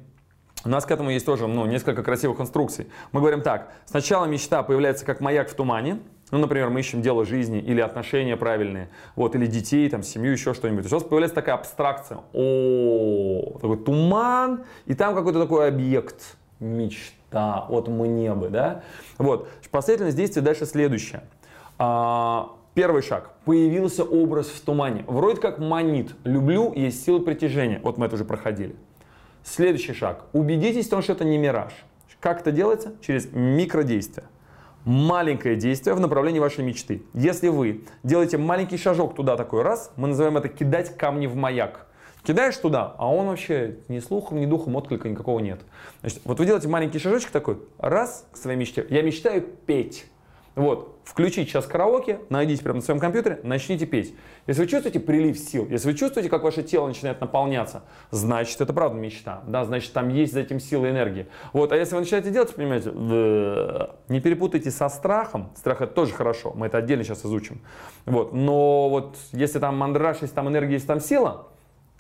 у 0.65 0.69
нас 0.69 0.85
к 0.85 0.91
этому 0.91 1.09
есть 1.09 1.25
тоже 1.25 1.47
ну, 1.47 1.65
несколько 1.65 2.03
красивых 2.03 2.39
инструкций. 2.39 2.87
Мы 3.11 3.19
говорим 3.19 3.41
так, 3.41 3.71
сначала 3.85 4.25
мечта 4.25 4.63
появляется 4.63 5.05
как 5.05 5.19
маяк 5.19 5.49
в 5.49 5.55
тумане, 5.55 5.99
ну, 6.33 6.39
например, 6.39 6.71
мы 6.71 6.79
ищем 6.79 7.03
дело 7.03 7.25
жизни 7.25 7.59
или 7.59 7.79
отношения 7.79 8.35
правильные, 8.35 8.89
вот, 9.15 9.35
или 9.35 9.45
детей, 9.45 9.87
там, 9.87 10.01
семью, 10.01 10.31
еще 10.31 10.55
что-нибудь. 10.55 10.91
У 10.91 10.95
нас 10.95 11.03
появляется 11.03 11.35
такая 11.35 11.53
абстракция. 11.53 12.21
О, 12.33 13.59
такой 13.61 13.77
туман, 13.77 14.63
и 14.87 14.95
там 14.95 15.13
какой-то 15.13 15.39
такой 15.39 15.67
объект, 15.67 16.37
мечта, 16.59 17.67
вот 17.69 17.87
мне 17.87 18.33
бы, 18.33 18.49
да? 18.49 18.81
Вот, 19.19 19.47
последовательность 19.69 20.17
действий 20.17 20.41
дальше 20.41 20.65
следующая. 20.65 21.21
А, 21.77 22.49
первый 22.73 23.03
шаг. 23.03 23.29
Появился 23.45 24.03
образ 24.03 24.47
в 24.47 24.59
тумане. 24.61 25.03
Вроде 25.07 25.39
как 25.39 25.59
манит. 25.59 26.15
Люблю, 26.23 26.73
есть 26.73 27.05
сила 27.05 27.19
притяжения. 27.19 27.79
Вот 27.83 27.97
мы 27.97 28.07
это 28.07 28.15
уже 28.15 28.25
проходили. 28.25 28.75
Следующий 29.43 29.93
шаг. 29.93 30.25
Убедитесь 30.33 30.87
в 30.87 30.89
том, 30.89 31.01
что 31.01 31.13
это 31.13 31.25
не 31.25 31.37
мираж. 31.37 31.73
Как 32.19 32.41
это 32.41 32.51
делается? 32.51 32.93
Через 33.01 33.31
микродействия 33.31 34.25
маленькое 34.85 35.55
действие 35.55 35.95
в 35.95 35.99
направлении 35.99 36.39
вашей 36.39 36.63
мечты. 36.63 37.03
Если 37.13 37.47
вы 37.47 37.85
делаете 38.03 38.37
маленький 38.37 38.77
шажок 38.77 39.15
туда 39.15 39.37
такой 39.37 39.61
раз, 39.61 39.91
мы 39.95 40.09
называем 40.09 40.37
это 40.37 40.49
кидать 40.49 40.97
камни 40.97 41.27
в 41.27 41.35
маяк. 41.35 41.87
Кидаешь 42.23 42.55
туда, 42.55 42.95
а 42.97 43.13
он 43.13 43.27
вообще 43.27 43.77
ни 43.89 43.99
слухом, 43.99 44.39
ни 44.39 44.45
духом 44.45 44.75
отклика 44.75 45.09
никакого 45.09 45.39
нет. 45.39 45.61
Значит, 46.01 46.21
вот 46.23 46.39
вы 46.39 46.45
делаете 46.45 46.69
маленький 46.69 46.99
шажочек 46.99 47.31
такой, 47.31 47.57
раз 47.77 48.27
к 48.31 48.37
своей 48.37 48.57
мечте. 48.57 48.85
Я 48.89 49.01
мечтаю 49.01 49.41
петь. 49.41 50.05
Вот, 50.55 50.99
включите 51.03 51.49
сейчас 51.49 51.65
караоке, 51.65 52.19
найдите 52.29 52.61
прямо 52.61 52.75
на 52.75 52.81
своем 52.83 52.99
компьютере, 52.99 53.39
начните 53.43 53.87
петь. 53.87 54.13
Если 54.45 54.61
вы 54.61 54.67
чувствуете 54.67 54.99
прилив 54.99 55.37
сил, 55.37 55.67
если 55.67 55.87
вы 55.87 55.97
чувствуете, 55.97 56.29
как 56.29 56.43
ваше 56.43 56.61
тело 56.61 56.87
начинает 56.87 57.19
наполняться, 57.21 57.83
значит, 58.11 58.61
это 58.61 58.71
правда 58.71 58.99
мечта. 58.99 59.41
Да, 59.47 59.65
значит, 59.65 59.91
там 59.93 60.09
есть 60.09 60.33
за 60.33 60.41
этим 60.41 60.59
сила 60.59 60.85
и 60.85 60.91
энергия. 60.91 61.27
Вот, 61.53 61.71
а 61.71 61.75
если 61.75 61.95
вы 61.95 62.01
начинаете 62.01 62.29
делать, 62.29 62.53
понимаете, 62.53 62.91
не 64.09 64.21
перепутайте 64.21 64.69
со 64.69 64.89
страхом. 64.89 65.51
Страх 65.55 65.81
это 65.81 65.93
тоже 65.93 66.13
хорошо, 66.13 66.53
мы 66.55 66.67
это 66.67 66.77
отдельно 66.77 67.03
сейчас 67.03 67.25
изучим. 67.25 67.61
Вот, 68.05 68.33
но 68.33 68.89
вот 68.89 69.17
если 69.31 69.57
там 69.57 69.75
мандраж, 69.75 70.17
если 70.21 70.35
там 70.35 70.47
энергия, 70.49 70.73
если 70.73 70.87
там 70.87 70.99
сила, 70.99 71.47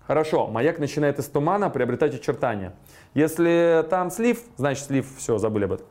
Хорошо, 0.05 0.47
маяк 0.47 0.79
начинает 0.79 1.17
из 1.19 1.27
тумана 1.27 1.69
приобретать 1.69 2.13
очертания. 2.13 2.73
Если 3.13 3.85
там 3.89 4.11
слив, 4.11 4.41
значит 4.57 4.83
слив, 4.83 5.07
все, 5.17 5.37
забыли 5.37 5.63
об 5.63 5.71
этом. 5.71 5.87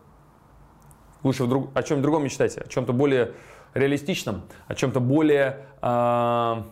Лучше 1.22 1.44
вдруг, 1.44 1.70
о 1.74 1.82
чем-то 1.82 2.02
другом 2.02 2.24
мечтайте, 2.24 2.60
о 2.60 2.68
чем-то 2.68 2.92
более 2.92 3.32
реалистичном, 3.74 4.42
о 4.66 4.74
чем-то 4.74 5.00
более... 5.00 5.66
Э, 5.80 6.62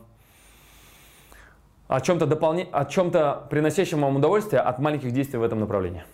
о 1.88 2.00
чем-то 2.00 2.26
дополне... 2.26 2.68
о 2.70 2.84
чем-то 2.84 3.46
приносящем 3.50 4.00
вам 4.00 4.16
удовольствие 4.16 4.60
от 4.60 4.78
маленьких 4.78 5.12
действий 5.12 5.38
в 5.38 5.42
этом 5.42 5.60
направлении. 5.60 6.04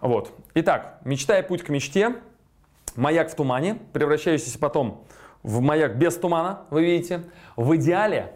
Вот. 0.00 0.32
Итак, 0.54 1.00
мечта 1.04 1.38
и 1.38 1.42
путь 1.42 1.62
к 1.62 1.68
мечте. 1.68 2.16
Маяк 2.96 3.30
в 3.30 3.34
тумане, 3.34 3.78
превращающийся 3.92 4.58
потом 4.58 5.04
в 5.42 5.60
маяк 5.60 5.96
без 5.96 6.16
тумана, 6.16 6.62
вы 6.70 6.84
видите. 6.84 7.24
В 7.56 7.76
идеале 7.76 8.34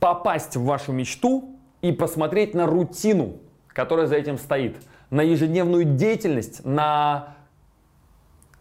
попасть 0.00 0.56
в 0.56 0.64
вашу 0.64 0.92
мечту 0.92 1.56
и 1.80 1.92
посмотреть 1.92 2.54
на 2.54 2.66
рутину, 2.66 3.38
которая 3.68 4.06
за 4.06 4.16
этим 4.16 4.38
стоит, 4.38 4.76
на 5.10 5.22
ежедневную 5.22 5.84
деятельность, 5.84 6.64
на 6.64 7.36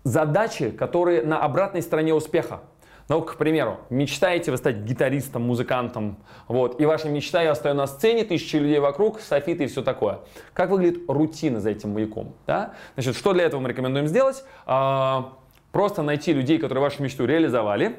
задачи, 0.07 0.71
которые 0.71 1.21
на 1.23 1.39
обратной 1.39 1.81
стороне 1.81 2.13
успеха. 2.13 2.61
Ну, 3.09 3.21
к 3.21 3.37
примеру, 3.37 3.79
мечтаете 3.89 4.51
вы 4.51 4.57
стать 4.57 4.77
гитаристом, 4.77 5.43
музыкантом, 5.43 6.17
вот, 6.49 6.81
и 6.81 6.85
ваша 6.85 7.07
мечта, 7.07 7.41
я 7.41 7.55
стою 7.55 7.73
на 7.73 7.87
сцене, 7.87 8.25
тысячи 8.25 8.57
людей 8.57 8.79
вокруг, 8.79 9.21
софиты 9.21 9.63
и 9.63 9.67
все 9.67 9.81
такое. 9.81 10.19
Как 10.53 10.69
выглядит 10.69 11.03
рутина 11.07 11.61
за 11.61 11.69
этим 11.69 11.93
маяком? 11.93 12.33
Да? 12.45 12.73
Значит, 12.95 13.15
что 13.15 13.31
для 13.31 13.45
этого 13.45 13.61
мы 13.61 13.69
рекомендуем 13.69 14.07
сделать? 14.07 14.43
А, 14.65 15.33
просто 15.71 16.03
найти 16.03 16.33
людей, 16.33 16.57
которые 16.57 16.81
вашу 16.81 17.01
мечту 17.01 17.25
реализовали, 17.25 17.97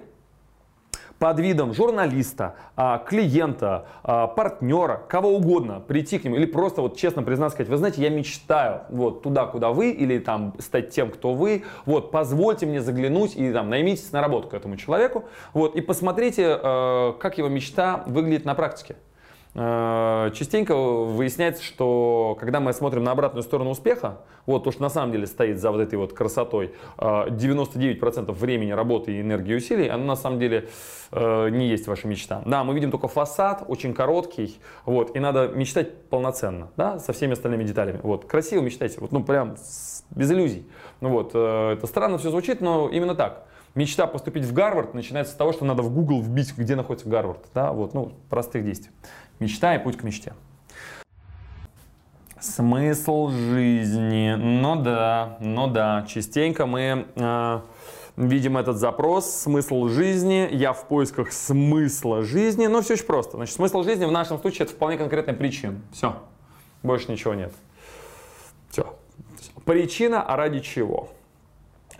под 1.19 1.41
видом 1.41 1.75
журналиста, 1.75 2.55
а, 2.77 2.99
клиента, 2.99 3.87
а, 4.03 4.27
партнера, 4.27 5.03
кого 5.09 5.31
угодно, 5.31 5.81
прийти 5.81 6.19
к 6.19 6.25
нему 6.25 6.37
или 6.37 6.47
просто 6.47 6.83
вот 6.83 6.97
честно 6.97 7.23
признаться, 7.23 7.57
сказать, 7.57 7.71
вы 7.71 7.77
знаете, 7.77 8.03
я 8.03 8.11
мечтаю 8.11 8.83
вот 8.89 9.23
туда, 9.23 9.47
куда 9.47 9.71
вы, 9.71 9.91
или 9.91 10.19
там 10.19 10.55
стать 10.59 10.91
тем, 10.91 11.11
кто 11.11 11.35
вы, 11.35 11.65
вот 11.87 12.11
позвольте 12.11 12.67
мне 12.67 12.81
заглянуть 12.81 13.37
и 13.37 13.53
там 13.53 13.69
наймитесь 13.69 14.13
на 14.13 14.21
работу 14.21 14.49
к 14.49 14.55
этому 14.55 14.77
человеку, 14.77 15.25
вот 15.53 15.77
и 15.77 15.81
посмотрите, 15.81 16.59
э, 16.63 17.13
как 17.19 17.39
его 17.39 17.49
мечта 17.49 18.05
выглядит 18.07 18.45
на 18.45 18.55
практике. 18.55 18.97
Э, 19.61 20.31
частенько 20.35 20.77
выясняется, 20.77 21.65
что 21.65 22.37
когда 22.39 22.61
мы 22.61 22.73
смотрим 22.73 23.03
на 23.03 23.11
обратную 23.11 23.43
сторону 23.43 23.71
успеха, 23.71 24.19
вот 24.47 24.63
то, 24.63 24.71
что 24.71 24.83
на 24.83 24.89
самом 24.89 25.11
деле 25.11 25.27
стоит 25.27 25.59
за 25.59 25.73
вот 25.73 25.81
этой 25.81 25.97
вот 25.97 26.13
красотой, 26.13 26.75
99% 26.97 28.29
э, 28.29 28.33
времени 28.33 28.71
работы, 28.71 29.21
энергии 29.21 29.55
и 29.55 29.57
усилий, 29.57 29.89
оно 29.89 30.05
на 30.05 30.15
самом 30.15 30.39
деле 30.39 30.69
э, 31.11 31.49
не 31.49 31.67
есть 31.67 31.89
ваша 31.89 32.07
мечта. 32.07 32.41
Да, 32.47 32.63
мы 32.63 32.73
видим 32.73 32.93
только 32.93 33.09
фасад, 33.09 33.65
очень 33.67 33.95
короткий, 33.95 34.61
вот, 34.85 35.17
и 35.17 35.19
надо 35.19 35.49
мечтать 35.49 36.03
полноценно, 36.05 36.69
да, 36.77 37.01
со 37.01 37.13
всеми 37.13 37.33
остальными 37.33 37.65
деталями. 37.65 37.99
Вот, 38.05 38.27
красиво 38.27 38.63
мечтайте, 38.63 39.01
вот, 39.01 39.11
ну, 39.11 39.25
прям 39.25 39.57
без 40.11 40.31
иллюзий. 40.31 40.69
Ну, 41.01 41.09
вот, 41.09 41.35
это 41.35 41.85
странно 41.89 42.19
все 42.19 42.31
звучит, 42.31 42.61
но 42.61 42.89
именно 42.89 43.17
так. 43.17 43.45
Мечта 43.75 44.07
поступить 44.07 44.45
в 44.45 44.53
Гарвард 44.53 44.95
начинается 44.95 45.35
с 45.35 45.37
того, 45.37 45.53
что 45.53 45.65
надо 45.65 45.83
в 45.83 45.95
Google 45.95 46.21
вбить, 46.21 46.57
где 46.57 46.75
находится 46.75 47.09
Гарвард. 47.09 47.45
Да, 47.55 47.73
вот, 47.73 47.95
ну, 47.95 48.13
простых 48.29 48.65
действий. 48.65 48.91
Мечта 49.41 49.75
и 49.75 49.79
путь 49.79 49.97
к 49.97 50.03
мечте. 50.03 50.33
Смысл 52.41 53.31
жизни. 53.31 54.35
Ну 54.37 54.77
да, 54.77 55.37
ну 55.41 55.67
да. 55.67 56.05
Частенько 56.09 56.67
мы 56.67 57.07
э, 57.15 57.61
видим 58.17 58.57
этот 58.57 58.77
запрос 58.77 59.31
«Смысл 59.31 59.89
жизни». 59.89 60.49
Я 60.53 60.73
в 60.73 60.87
поисках 60.87 61.33
смысла 61.33 62.23
жизни. 62.23 62.67
Но 62.67 62.83
все 62.83 62.95
очень 62.95 63.07
просто. 63.07 63.37
Значит, 63.37 63.57
смысл 63.57 63.83
жизни 63.83 64.05
в 64.05 64.13
нашем 64.13 64.39
случае 64.39 64.67
это 64.67 64.75
вполне 64.75 64.97
конкретная 64.97 65.35
причина. 65.35 65.81
Все. 65.93 66.17
Больше 66.83 67.11
ничего 67.11 67.35
нет. 67.35 67.53
Все. 68.71 68.95
Причина, 69.65 70.23
а 70.23 70.37
ради 70.37 70.61
чего? 70.61 71.11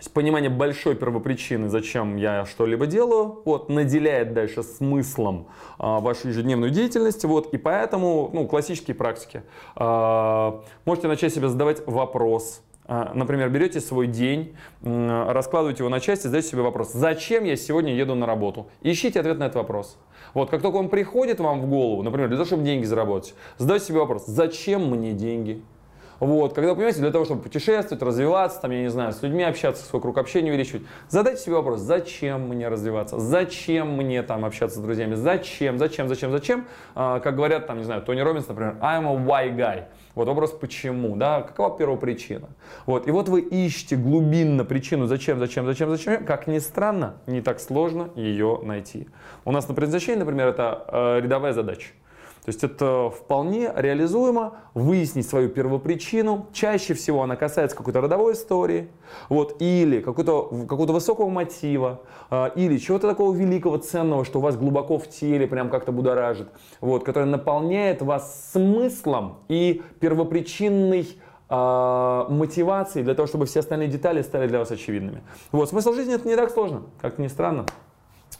Понимание 0.07 0.49
большой 0.49 0.95
первопричины, 0.95 1.67
зачем 1.67 2.15
я 2.15 2.45
что-либо 2.45 2.85
делаю, 2.85 3.41
вот, 3.43 3.67
наделяет 3.69 4.33
дальше 4.33 4.63
смыслом 4.63 5.47
а, 5.77 5.99
вашу 5.99 6.29
ежедневную 6.29 6.71
деятельность, 6.71 7.25
вот, 7.25 7.53
и 7.53 7.57
поэтому, 7.57 8.29
ну, 8.31 8.47
классические 8.47 8.95
практики. 8.95 9.43
А, 9.75 10.63
можете 10.85 11.07
начать 11.09 11.33
себе 11.33 11.49
задавать 11.49 11.85
вопрос, 11.85 12.61
А, 12.91 13.11
например, 13.13 13.49
берете 13.49 13.81
свой 13.81 14.07
день, 14.07 14.55
раскладываете 14.81 15.83
его 15.83 15.89
на 15.89 15.99
части, 15.99 16.23
задаете 16.23 16.49
себе 16.49 16.63
вопрос, 16.63 16.91
зачем 16.91 17.43
я 17.43 17.55
сегодня 17.55 17.93
еду 17.93 18.15
на 18.15 18.25
работу? 18.25 18.65
Ищите 18.81 19.19
ответ 19.19 19.37
на 19.37 19.43
этот 19.43 19.57
вопрос. 19.57 19.97
Вот, 20.33 20.49
как 20.49 20.63
только 20.63 20.77
он 20.77 20.89
приходит 20.89 21.39
вам 21.39 21.61
в 21.61 21.69
голову, 21.69 22.01
например, 22.01 22.29
для 22.29 22.37
того, 22.37 22.47
чтобы 22.47 22.63
деньги 22.63 22.85
заработать, 22.85 23.35
задайте 23.59 23.85
себе 23.85 23.99
вопрос, 23.99 24.25
зачем 24.25 24.89
мне 24.89 25.13
деньги? 25.13 25.61
Вот, 26.19 26.53
когда, 26.53 26.73
понимаете, 26.73 26.99
для 26.99 27.11
того, 27.11 27.25
чтобы 27.25 27.41
путешествовать, 27.41 28.01
развиваться, 28.03 28.61
там, 28.61 28.71
я 28.71 28.81
не 28.81 28.89
знаю, 28.89 29.13
с 29.13 29.21
людьми 29.21 29.43
общаться, 29.43 29.85
свой 29.85 30.01
круг 30.01 30.17
общения 30.17 30.49
увеличивать, 30.49 30.83
задайте 31.07 31.41
себе 31.41 31.55
вопрос, 31.55 31.79
зачем 31.79 32.47
мне 32.49 32.67
развиваться, 32.67 33.19
зачем 33.19 33.95
мне 33.95 34.21
там 34.23 34.43
общаться 34.43 34.79
с 34.79 34.81
друзьями, 34.81 35.15
зачем, 35.15 35.77
зачем, 35.77 36.09
зачем, 36.09 36.31
зачем, 36.31 36.67
а, 36.95 37.19
как 37.19 37.35
говорят, 37.35 37.67
там, 37.67 37.77
не 37.77 37.83
знаю, 37.83 38.01
Тони 38.01 38.21
Робинс, 38.21 38.47
например, 38.47 38.75
I'm 38.81 39.05
a 39.05 39.15
why 39.15 39.55
guy. 39.55 39.85
Вот 40.15 40.27
вопрос 40.27 40.51
почему, 40.51 41.15
да, 41.15 41.41
какова 41.41 41.77
первопричина. 41.77 42.49
Вот, 42.85 43.07
и 43.07 43.11
вот 43.11 43.29
вы 43.29 43.41
ищете 43.41 43.95
глубинно 43.95 44.65
причину, 44.65 45.05
зачем, 45.05 45.39
зачем, 45.39 45.65
зачем, 45.65 45.89
зачем, 45.89 46.25
как 46.25 46.47
ни 46.47 46.59
странно, 46.59 47.15
не 47.27 47.41
так 47.41 47.59
сложно 47.59 48.09
ее 48.15 48.59
найти. 48.63 49.07
У 49.45 49.51
нас 49.51 49.69
на 49.69 49.73
предназначении, 49.73 50.19
например, 50.19 50.47
это 50.47 50.83
э, 50.87 51.21
рядовая 51.21 51.53
задача. 51.53 51.89
То 52.49 52.51
есть 52.51 52.63
это 52.63 53.11
вполне 53.11 53.71
реализуемо 53.75 54.55
выяснить 54.73 55.29
свою 55.29 55.49
первопричину. 55.49 56.47
Чаще 56.51 56.95
всего 56.95 57.21
она 57.21 57.35
касается 57.35 57.77
какой-то 57.77 58.01
родовой 58.01 58.33
истории, 58.33 58.89
вот, 59.29 59.61
или 59.61 59.99
какого-то 59.99 60.65
какого 60.65 60.91
высокого 60.91 61.29
мотива, 61.29 62.01
э, 62.31 62.49
или 62.55 62.79
чего-то 62.79 63.07
такого 63.07 63.35
великого, 63.35 63.77
ценного, 63.77 64.25
что 64.25 64.39
у 64.39 64.41
вас 64.41 64.57
глубоко 64.57 64.97
в 64.97 65.07
теле 65.07 65.45
прям 65.45 65.69
как-то 65.69 65.91
будоражит, 65.91 66.47
вот, 66.81 67.03
которое 67.03 67.27
наполняет 67.27 68.01
вас 68.01 68.49
смыслом 68.51 69.37
и 69.47 69.83
первопричинной 69.99 71.07
э, 71.49 72.25
мотивацией 72.29 73.05
для 73.05 73.13
того, 73.13 73.27
чтобы 73.27 73.45
все 73.45 73.59
остальные 73.59 73.89
детали 73.89 74.23
стали 74.23 74.47
для 74.47 74.57
вас 74.57 74.71
очевидными. 74.71 75.21
Вот, 75.51 75.69
смысл 75.69 75.93
жизни 75.93 76.15
это 76.15 76.27
не 76.27 76.35
так 76.35 76.49
сложно, 76.49 76.81
как 76.99 77.19
ни 77.19 77.27
странно. 77.27 77.67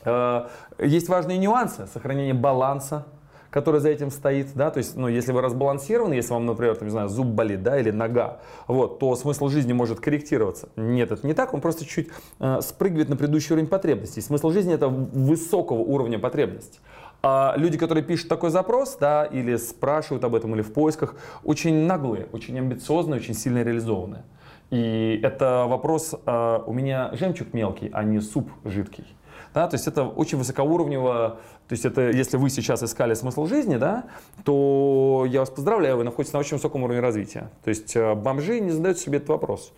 Э, 0.04 0.48
есть 0.80 1.10
важные 1.10 1.38
нюансы 1.38 1.86
сохранения 1.86 2.34
баланса, 2.34 3.06
который 3.50 3.80
за 3.80 3.90
этим 3.90 4.12
стоит, 4.12 4.48
да, 4.54 4.70
то 4.72 4.78
есть, 4.78 4.96
ну, 4.96 5.08
если 5.08 5.32
вы 5.32 5.42
разбалансированы, 5.42 6.14
если 6.14 6.34
вам, 6.34 6.46
например, 6.46 6.76
там, 6.76 6.88
не 6.88 6.92
знаю, 6.92 7.10
зуб 7.10 7.28
болит, 7.28 7.64
да, 7.64 7.80
или 7.80 7.92
нога, 7.92 8.40
вот, 8.68 9.00
то 9.00 9.16
смысл 9.16 9.48
жизни 9.48 9.74
может 9.74 10.00
корректироваться. 10.00 10.70
Нет, 10.76 11.12
это 11.12 11.26
не 11.26 11.34
так, 11.34 11.54
он 11.54 11.62
просто 11.62 11.86
чуть 11.86 12.10
э, 12.40 12.60
спрыгивает 12.62 13.10
на 13.10 13.16
предыдущий 13.16 13.54
уровень 13.54 13.68
потребностей. 13.68 14.22
Смысл 14.22 14.52
жизни 14.52 14.74
это 14.74 14.88
высокого 14.88 15.80
уровня 15.80 16.20
потребностей. 16.20 16.80
А 17.22 17.54
люди, 17.58 17.78
которые 17.78 18.04
пишут 18.04 18.30
такой 18.30 18.50
запрос, 18.50 18.98
да, 19.00 19.26
или 19.26 19.58
спрашивают 19.58 20.24
об 20.24 20.36
этом, 20.36 20.54
или 20.56 20.62
в 20.62 20.72
поисках, 20.72 21.16
очень 21.44 21.86
наглые, 21.86 22.28
очень 22.32 22.58
амбициозные, 22.58 23.20
очень 23.20 23.34
сильно 23.34 23.62
реализованные. 23.62 24.24
И 24.70 25.20
это 25.24 25.66
вопрос, 25.68 26.14
э, 26.14 26.60
у 26.66 26.74
меня 26.74 27.10
жемчуг 27.14 27.54
мелкий, 27.54 27.90
а 27.92 28.04
не 28.04 28.22
суп 28.22 28.50
жидкий. 28.64 29.06
Да, 29.54 29.68
то 29.68 29.76
есть 29.76 29.88
это 29.88 30.04
очень 30.04 30.38
высокоуровнево, 30.38 31.40
то 31.70 31.74
есть 31.74 31.86
это 31.86 32.10
если 32.10 32.38
вы 32.38 32.50
сейчас 32.50 32.82
искали 32.82 33.14
смысл 33.14 33.46
жизни, 33.46 33.78
да, 33.78 34.06
то 34.44 35.24
я 35.30 35.42
вас 35.42 35.52
поздравляю, 35.52 35.98
вы 35.98 36.04
находитесь 36.04 36.34
на 36.34 36.40
очень 36.40 36.58
высоком 36.58 36.82
уровне 36.82 37.00
развития. 37.00 37.52
То 37.64 37.70
есть 37.70 37.96
э, 37.96 38.16
бомжи 38.16 38.60
не 38.60 38.72
задают 38.72 38.98
себе 38.98 39.18
этот 39.18 39.30
вопрос. 39.30 39.72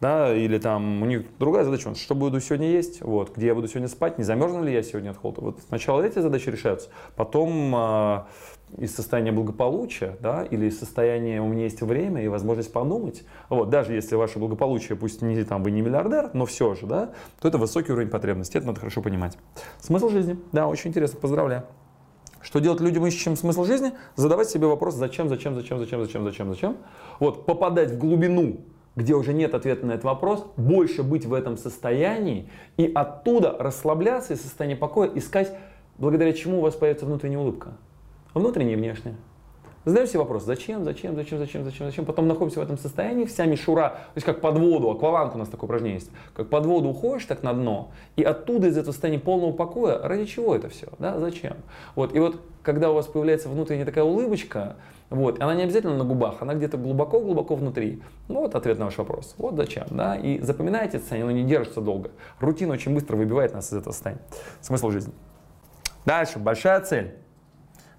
Да, 0.00 0.34
или 0.34 0.58
там 0.58 1.02
у 1.02 1.04
них 1.04 1.26
другая 1.38 1.64
задача, 1.64 1.94
что 1.96 2.14
буду 2.14 2.40
сегодня 2.40 2.70
есть, 2.70 3.02
вот, 3.02 3.36
где 3.36 3.48
я 3.48 3.54
буду 3.54 3.68
сегодня 3.68 3.88
спать, 3.88 4.16
не 4.16 4.24
замерзну 4.24 4.64
ли 4.64 4.72
я 4.72 4.82
сегодня 4.82 5.10
от 5.10 5.18
холода. 5.18 5.42
Вот 5.42 5.60
сначала 5.68 6.00
эти 6.02 6.18
задачи 6.18 6.48
решаются, 6.48 6.88
потом 7.14 7.76
э, 7.76 8.22
из 8.78 8.94
состояния 8.94 9.32
благополучия, 9.32 10.16
да, 10.20 10.44
или 10.44 10.66
из 10.66 10.78
состояния 10.78 11.40
у 11.40 11.48
меня 11.48 11.64
есть 11.64 11.80
время 11.80 12.22
и 12.22 12.28
возможность 12.28 12.72
подумать, 12.72 13.24
вот, 13.48 13.70
даже 13.70 13.94
если 13.94 14.16
ваше 14.16 14.38
благополучие, 14.38 14.96
пусть 14.96 15.22
не, 15.22 15.44
там, 15.44 15.62
вы 15.62 15.70
не 15.70 15.82
миллиардер, 15.82 16.30
но 16.32 16.46
все 16.46 16.74
же, 16.74 16.86
да, 16.86 17.12
то 17.40 17.48
это 17.48 17.58
высокий 17.58 17.92
уровень 17.92 18.10
потребностей, 18.10 18.58
это 18.58 18.66
надо 18.66 18.80
хорошо 18.80 19.02
понимать. 19.02 19.38
Смысл 19.78 20.08
жизни, 20.08 20.38
да, 20.52 20.66
очень 20.66 20.90
интересно, 20.90 21.20
поздравляю. 21.20 21.64
Что 22.40 22.58
делать 22.58 22.80
людям, 22.80 23.06
ищущим 23.06 23.36
смысл 23.36 23.64
жизни? 23.64 23.92
Задавать 24.16 24.50
себе 24.50 24.66
вопрос, 24.66 24.94
зачем, 24.94 25.28
зачем, 25.28 25.54
зачем, 25.54 25.78
зачем, 25.78 26.00
зачем, 26.04 26.24
зачем, 26.24 26.48
зачем. 26.50 26.76
Вот, 27.18 27.46
попадать 27.46 27.92
в 27.92 27.98
глубину, 27.98 28.60
где 28.96 29.14
уже 29.14 29.32
нет 29.32 29.54
ответа 29.54 29.86
на 29.86 29.92
этот 29.92 30.04
вопрос, 30.04 30.44
больше 30.56 31.02
быть 31.02 31.24
в 31.24 31.32
этом 31.32 31.56
состоянии 31.56 32.50
и 32.76 32.90
оттуда 32.94 33.56
расслабляться 33.58 34.34
из 34.34 34.42
состояния 34.42 34.76
покоя, 34.76 35.10
искать, 35.14 35.56
благодаря 35.96 36.32
чему 36.32 36.58
у 36.58 36.60
вас 36.60 36.74
появится 36.74 37.06
внутренняя 37.06 37.38
улыбка 37.38 37.78
внутреннее 38.34 38.74
и 38.74 38.76
внешнее. 38.76 39.16
Задаем 39.84 40.06
себе 40.06 40.20
вопрос, 40.20 40.44
зачем, 40.44 40.82
зачем, 40.82 41.14
зачем, 41.14 41.38
зачем, 41.38 41.64
зачем, 41.64 41.86
зачем. 41.86 42.04
Потом 42.06 42.26
находимся 42.26 42.60
в 42.60 42.62
этом 42.62 42.78
состоянии, 42.78 43.26
вся 43.26 43.44
мишура, 43.44 43.90
то 43.90 44.16
есть 44.16 44.24
как 44.24 44.40
под 44.40 44.56
воду, 44.56 44.90
акваланг 44.90 45.34
у 45.34 45.38
нас 45.38 45.48
такое 45.48 45.68
упражнение 45.68 45.98
есть, 45.98 46.10
как 46.34 46.48
под 46.48 46.64
воду 46.64 46.88
уходишь 46.88 47.26
так 47.26 47.42
на 47.42 47.52
дно, 47.52 47.90
и 48.16 48.22
оттуда 48.22 48.68
из 48.68 48.78
этого 48.78 48.92
состояния 48.92 49.20
полного 49.20 49.52
покоя, 49.52 49.98
ради 50.02 50.24
чего 50.24 50.56
это 50.56 50.70
все, 50.70 50.88
да, 50.98 51.18
зачем? 51.20 51.58
Вот, 51.96 52.14
и 52.14 52.18
вот 52.18 52.40
когда 52.62 52.90
у 52.90 52.94
вас 52.94 53.06
появляется 53.06 53.50
внутренняя 53.50 53.84
такая 53.84 54.04
улыбочка, 54.04 54.76
вот, 55.10 55.42
она 55.42 55.54
не 55.54 55.64
обязательно 55.64 55.98
на 55.98 56.04
губах, 56.04 56.36
она 56.40 56.54
где-то 56.54 56.78
глубоко-глубоко 56.78 57.54
внутри. 57.54 58.02
Ну 58.28 58.40
вот 58.40 58.54
ответ 58.54 58.78
на 58.78 58.86
ваш 58.86 58.96
вопрос. 58.96 59.34
Вот 59.36 59.54
зачем, 59.54 59.86
да, 59.90 60.16
и 60.16 60.40
запоминайте 60.40 60.96
это 60.96 61.00
состояние, 61.00 61.30
оно 61.30 61.38
не 61.38 61.46
держится 61.46 61.82
долго. 61.82 62.10
Рутина 62.40 62.72
очень 62.72 62.94
быстро 62.94 63.16
выбивает 63.16 63.52
нас 63.52 63.68
из 63.70 63.76
этого 63.76 63.92
состояния. 63.92 64.22
Смысл 64.62 64.90
жизни. 64.90 65.12
Дальше, 66.06 66.38
большая 66.38 66.80
цель 66.80 67.14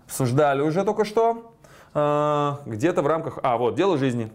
обсуждали 0.06 0.62
уже 0.62 0.84
только 0.84 1.06
что. 1.06 1.54
А, 1.94 2.60
где-то 2.65 3.02
в 3.02 3.08
рамках... 3.08 3.39
А, 3.44 3.58
вот, 3.58 3.76
дело 3.76 3.98
жизни. 3.98 4.32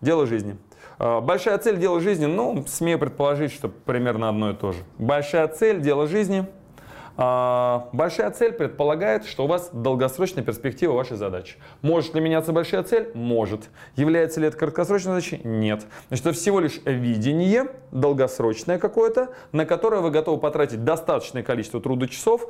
Дело 0.00 0.26
жизни. 0.26 0.56
А, 0.98 1.20
большая 1.20 1.58
цель, 1.58 1.78
дело 1.78 2.00
жизни, 2.00 2.26
ну, 2.26 2.64
смею 2.66 2.98
предположить, 2.98 3.52
что 3.52 3.68
примерно 3.68 4.28
одно 4.28 4.50
и 4.50 4.54
то 4.54 4.72
же. 4.72 4.78
Большая 4.98 5.48
цель, 5.48 5.80
дело 5.80 6.06
жизни. 6.06 6.46
А, 7.16 7.88
большая 7.92 8.30
цель 8.30 8.52
предполагает, 8.52 9.26
что 9.26 9.44
у 9.44 9.46
вас 9.46 9.70
долгосрочная 9.72 10.42
перспектива 10.42 10.94
вашей 10.94 11.16
задачи. 11.16 11.56
Может 11.82 12.14
ли 12.14 12.20
меняться 12.20 12.52
большая 12.52 12.82
цель? 12.82 13.10
Может. 13.14 13.68
Является 13.96 14.40
ли 14.40 14.46
это 14.46 14.56
краткосрочной 14.56 15.12
задачей? 15.12 15.40
Нет. 15.44 15.84
Значит, 16.08 16.26
это 16.26 16.34
всего 16.34 16.60
лишь 16.60 16.80
видение, 16.84 17.66
долгосрочное 17.90 18.78
какое-то, 18.78 19.28
на 19.52 19.66
которое 19.66 20.00
вы 20.00 20.10
готовы 20.10 20.40
потратить 20.40 20.84
достаточное 20.84 21.42
количество 21.42 21.80
трудочасов. 21.80 22.46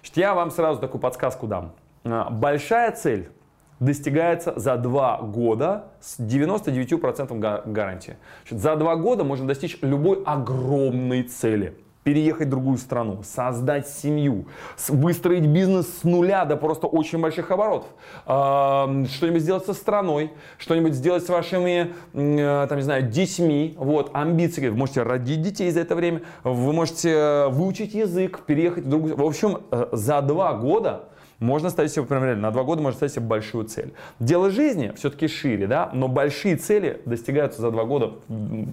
Значит, 0.00 0.16
я 0.16 0.34
вам 0.34 0.50
сразу 0.50 0.80
такую 0.80 1.00
подсказку 1.00 1.46
дам. 1.46 1.72
А, 2.04 2.30
большая 2.30 2.92
цель 2.92 3.30
достигается 3.78 4.58
за 4.58 4.76
два 4.76 5.18
года 5.18 5.86
с 6.00 6.18
99% 6.20 7.38
гарантии. 7.66 8.16
Значит, 8.42 8.62
за 8.62 8.76
два 8.76 8.96
года 8.96 9.24
можно 9.24 9.46
достичь 9.46 9.78
любой 9.82 10.22
огромной 10.24 11.22
цели 11.22 11.76
переехать 12.04 12.46
в 12.46 12.50
другую 12.50 12.78
страну, 12.78 13.22
создать 13.22 13.88
семью, 13.88 14.46
выстроить 14.88 15.46
бизнес 15.46 15.86
с 16.00 16.04
нуля 16.04 16.44
до 16.44 16.56
просто 16.56 16.86
очень 16.86 17.20
больших 17.20 17.50
оборотов, 17.50 17.88
что-нибудь 18.24 19.42
сделать 19.42 19.66
со 19.66 19.74
страной, 19.74 20.32
что-нибудь 20.58 20.94
сделать 20.94 21.24
с 21.24 21.28
вашими, 21.28 21.92
э, 22.14 22.66
там, 22.68 22.78
не 22.78 22.84
знаю, 22.84 23.02
детьми, 23.02 23.74
вот, 23.78 24.10
амбиции, 24.14 24.68
вы 24.68 24.76
можете 24.76 25.02
родить 25.02 25.42
детей 25.42 25.70
за 25.70 25.80
это 25.80 25.94
время, 25.94 26.22
вы 26.42 26.72
можете 26.72 27.10
э, 27.10 27.48
выучить 27.48 27.94
язык, 27.94 28.40
переехать 28.46 28.84
в 28.84 28.88
другую, 28.88 29.16
в 29.16 29.22
общем, 29.22 29.58
э, 29.70 29.88
за 29.92 30.22
два 30.22 30.54
года 30.54 31.04
можно 31.40 31.70
ставить 31.70 31.90
себе, 31.90 32.02
например, 32.02 32.36
на 32.36 32.50
два 32.50 32.62
года 32.62 32.82
можно 32.82 32.96
ставить 32.96 33.14
себе 33.14 33.24
большую 33.24 33.64
цель. 33.64 33.94
Дело 34.18 34.50
жизни 34.50 34.92
все-таки 34.96 35.26
шире, 35.26 35.66
да, 35.66 35.90
но 35.92 36.06
большие 36.06 36.56
цели 36.56 37.00
достигаются 37.06 37.62
за 37.62 37.70
два 37.70 37.84
года 37.84 38.12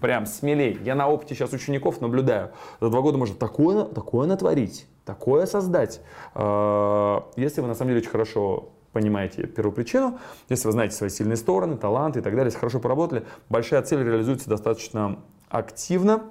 прям 0.01 0.25
смелее. 0.25 0.77
Я 0.83 0.93
на 0.95 1.07
опыте 1.07 1.33
сейчас 1.33 1.53
учеников 1.53 2.01
наблюдаю. 2.01 2.51
За 2.81 2.89
два 2.89 3.01
года 3.01 3.17
можно 3.17 3.35
такое, 3.35 3.85
такое 3.85 4.27
натворить, 4.27 4.85
такое 5.05 5.45
создать. 5.45 6.01
А, 6.35 7.29
если 7.37 7.61
вы 7.61 7.67
на 7.67 7.73
самом 7.73 7.89
деле 7.89 8.01
очень 8.01 8.11
хорошо 8.11 8.69
понимаете 8.91 9.47
первую 9.47 9.73
причину, 9.73 10.19
если 10.49 10.67
вы 10.67 10.71
знаете 10.73 10.95
свои 10.95 11.09
сильные 11.09 11.37
стороны, 11.37 11.77
таланты 11.77 12.19
и 12.19 12.21
так 12.21 12.33
далее, 12.33 12.47
если 12.47 12.59
хорошо 12.59 12.79
поработали, 12.79 13.23
большая 13.47 13.81
цель 13.81 14.03
реализуется 14.03 14.49
достаточно 14.49 15.19
активно 15.49 16.23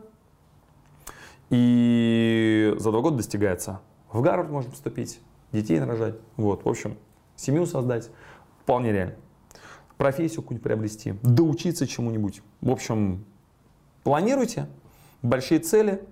и 1.49 2.75
за 2.77 2.91
два 2.91 3.01
года 3.01 3.19
достигается. 3.19 3.81
В 4.13 4.21
Гарвард 4.21 4.51
можно 4.51 4.71
поступить, 4.71 5.21
детей 5.53 5.79
нарожать. 5.81 6.15
Вот, 6.37 6.65
в 6.65 6.69
общем, 6.69 6.97
семью 7.37 7.67
создать 7.67 8.11
вполне 8.63 8.93
реально. 8.93 9.15
Профессию 9.97 10.43
какую-нибудь 10.43 10.63
приобрести, 10.63 11.15
доучиться 11.23 11.87
чему-нибудь. 11.87 12.43
В 12.61 12.71
общем, 12.71 13.25
планируйте 14.05 14.69
большие 15.23 15.61
цели 15.61 16.03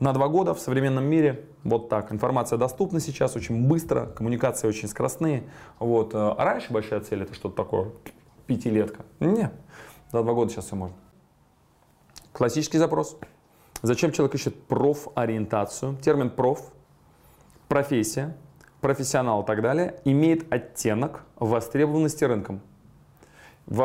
на 0.00 0.12
два 0.12 0.28
года 0.28 0.54
в 0.54 0.60
современном 0.60 1.04
мире. 1.04 1.44
Вот 1.64 1.88
так. 1.88 2.12
Информация 2.12 2.58
доступна 2.58 3.00
сейчас 3.00 3.36
очень 3.36 3.66
быстро, 3.66 4.06
коммуникации 4.06 4.68
очень 4.68 4.88
скоростные. 4.88 5.44
Вот. 5.78 6.14
А 6.14 6.34
раньше 6.38 6.72
большая 6.72 7.00
цель 7.00 7.22
это 7.22 7.34
что-то 7.34 7.56
такое, 7.56 7.90
пятилетка. 8.46 9.04
Нет, 9.20 9.52
за 10.12 10.22
два 10.22 10.32
года 10.32 10.50
сейчас 10.50 10.66
все 10.66 10.76
можно. 10.76 10.96
Классический 12.32 12.78
запрос. 12.78 13.18
Зачем 13.82 14.12
человек 14.12 14.34
ищет 14.34 14.62
профориентацию? 14.64 15.96
Термин 15.98 16.30
проф, 16.30 16.72
профессия, 17.68 18.36
профессионал 18.86 19.42
и 19.42 19.44
так 19.44 19.62
далее, 19.62 19.96
имеет 20.04 20.46
оттенок 20.52 21.24
востребованности 21.40 22.22
рынком. 22.22 22.60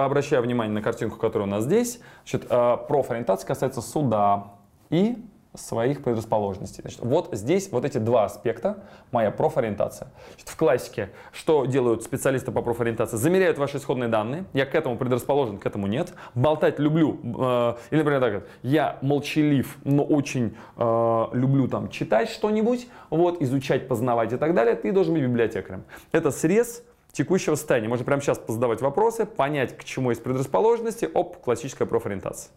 обращаю 0.06 0.44
внимание 0.44 0.76
на 0.76 0.84
картинку, 0.84 1.18
которая 1.18 1.48
у 1.48 1.50
нас 1.50 1.64
здесь. 1.64 2.00
Значит, 2.24 2.46
э, 2.48 2.78
профориентация 2.88 3.48
касается 3.48 3.82
суда 3.82 4.52
и 4.92 5.18
своих 5.54 6.04
предрасположенностей. 6.04 6.82
Значит, 6.82 7.00
вот 7.02 7.30
здесь 7.34 7.72
вот 7.72 7.84
эти 7.84 7.98
два 7.98 8.26
аспекта, 8.26 8.84
моя 9.12 9.32
профориентация. 9.32 10.10
Значит, 10.32 10.50
в 10.50 10.56
классике, 10.56 11.10
что 11.34 11.66
делают 11.66 12.04
специалисты 12.04 12.52
по 12.52 12.62
профориентации? 12.62 13.18
Замеряют 13.18 13.58
ваши 13.58 13.78
исходные 13.78 14.08
данные, 14.10 14.46
я 14.54 14.66
к 14.66 14.74
этому 14.76 14.98
предрасположен, 14.98 15.58
к 15.58 15.66
этому 15.66 15.88
нет. 15.88 16.14
Болтать 16.36 16.80
люблю, 16.80 17.20
э, 17.24 17.76
или, 17.92 18.00
например, 18.00 18.22
так, 18.22 18.44
я 18.64 18.98
молчалив, 19.02 19.78
но 19.84 20.04
очень 20.04 20.56
э, 20.78 21.26
люблю 21.34 21.68
там 21.68 21.90
читать 21.90 22.30
что-нибудь, 22.30 22.88
вот, 23.10 23.42
изучать, 23.42 23.88
познавать 23.88 24.32
и 24.34 24.38
так 24.38 24.54
далее, 24.54 24.76
ты 24.76 24.92
должен 24.92 25.14
быть 25.14 25.24
библиотекарем. 25.24 25.84
Это 26.14 26.32
срез 26.32 26.84
текущего 27.12 27.56
состояния. 27.56 27.90
Можно 27.90 28.06
прямо 28.06 28.22
сейчас 28.22 28.42
задавать 28.48 28.82
вопросы, 28.82 29.26
понять, 29.26 29.78
к 29.78 29.84
чему 29.84 30.12
есть 30.12 30.24
предрасположенности, 30.24 31.10
оп, 31.14 31.38
классическая 31.42 31.86
профориентация. 31.86 32.52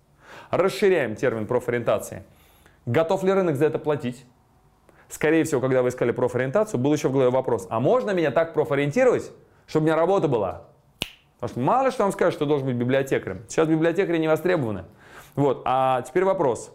Расширяем 0.50 1.16
термин 1.16 1.46
профориентации. 1.46 2.22
Готов 2.86 3.24
ли 3.24 3.32
рынок 3.32 3.56
за 3.56 3.66
это 3.66 3.78
платить? 3.78 4.24
Скорее 5.08 5.44
всего, 5.44 5.60
когда 5.60 5.82
вы 5.82 5.90
искали 5.90 6.12
профориентацию, 6.12 6.80
был 6.80 6.92
еще 6.92 7.08
в 7.08 7.12
голове 7.12 7.30
вопрос, 7.30 7.66
а 7.70 7.80
можно 7.80 8.10
меня 8.10 8.30
так 8.30 8.52
профориентировать, 8.54 9.30
чтобы 9.66 9.84
у 9.84 9.86
меня 9.86 9.96
работа 9.96 10.28
была? 10.28 10.64
Потому 11.38 11.50
что 11.50 11.60
мало 11.60 11.90
что 11.90 12.02
вам 12.04 12.12
скажут, 12.12 12.34
что 12.34 12.46
должен 12.46 12.66
быть 12.66 12.76
библиотекарем. 12.76 13.44
Сейчас 13.48 13.68
библиотекари 13.68 14.18
не 14.18 14.28
востребованы. 14.28 14.84
Вот. 15.34 15.62
А 15.64 16.02
теперь 16.02 16.24
вопрос. 16.24 16.72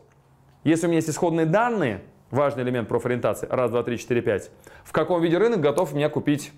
Если 0.63 0.85
у 0.85 0.89
меня 0.89 0.97
есть 0.97 1.09
исходные 1.09 1.45
данные, 1.45 2.01
важный 2.29 2.63
элемент 2.63 2.87
профориентации, 2.87 3.47
раз, 3.49 3.71
два, 3.71 3.83
три, 3.83 3.97
четыре, 3.97 4.21
пять, 4.21 4.51
в 4.83 4.91
каком 4.91 5.21
виде 5.21 5.37
рынок 5.37 5.61
готов 5.61 5.93
меня 5.93 6.09
купить? 6.09 6.51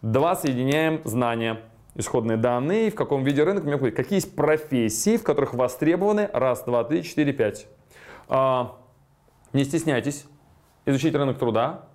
Два, 0.00 0.36
соединяем 0.36 1.00
знания, 1.04 1.60
исходные 1.94 2.36
данные, 2.36 2.90
в 2.90 2.94
каком 2.94 3.24
виде 3.24 3.42
рынок 3.42 3.64
меня 3.64 3.78
купить? 3.78 3.94
Какие 3.94 4.18
есть 4.18 4.34
профессии, 4.34 5.16
в 5.16 5.24
которых 5.24 5.54
востребованы, 5.54 6.30
раз, 6.32 6.62
два, 6.62 6.84
три, 6.84 7.02
четыре, 7.02 7.32
пять. 7.32 7.66
Не 9.52 9.64
стесняйтесь 9.64 10.26
изучить 10.84 11.14
рынок 11.14 11.38
труда 11.38 11.86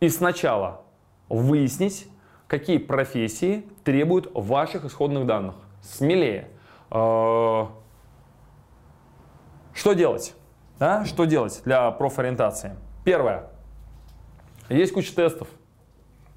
и 0.00 0.08
сначала 0.08 0.82
выяснить, 1.28 2.06
какие 2.46 2.78
профессии 2.78 3.66
требуют 3.84 4.30
ваших 4.34 4.84
исходных 4.84 5.26
данных. 5.26 5.56
Смелее. 5.82 6.48
А, 6.90 7.70
что 9.72 9.92
делать? 9.92 10.34
Да? 10.78 11.04
Что 11.04 11.24
делать 11.24 11.62
для 11.64 11.90
профориентации? 11.90 12.76
Первое. 13.04 13.50
Есть 14.68 14.92
куча 14.92 15.14
тестов. 15.14 15.48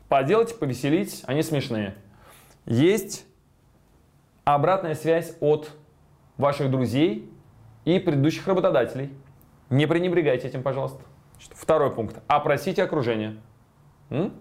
Поделать, 0.10 0.58
повеселить, 0.58 1.24
они 1.26 1.44
смешные. 1.44 1.96
Есть 2.66 3.26
обратная 4.44 4.96
связь 4.96 5.34
от 5.40 5.70
ваших 6.38 6.72
друзей 6.72 7.32
и 7.86 8.00
предыдущих 8.00 8.48
работодателей. 8.48 9.14
Не 9.70 9.86
пренебрегайте 9.86 10.48
этим, 10.48 10.64
пожалуйста. 10.64 11.02
Второй 11.54 11.92
пункт. 11.92 12.18
Опросите 12.28 12.84
окружение. 12.84 13.38
М? 14.10 14.34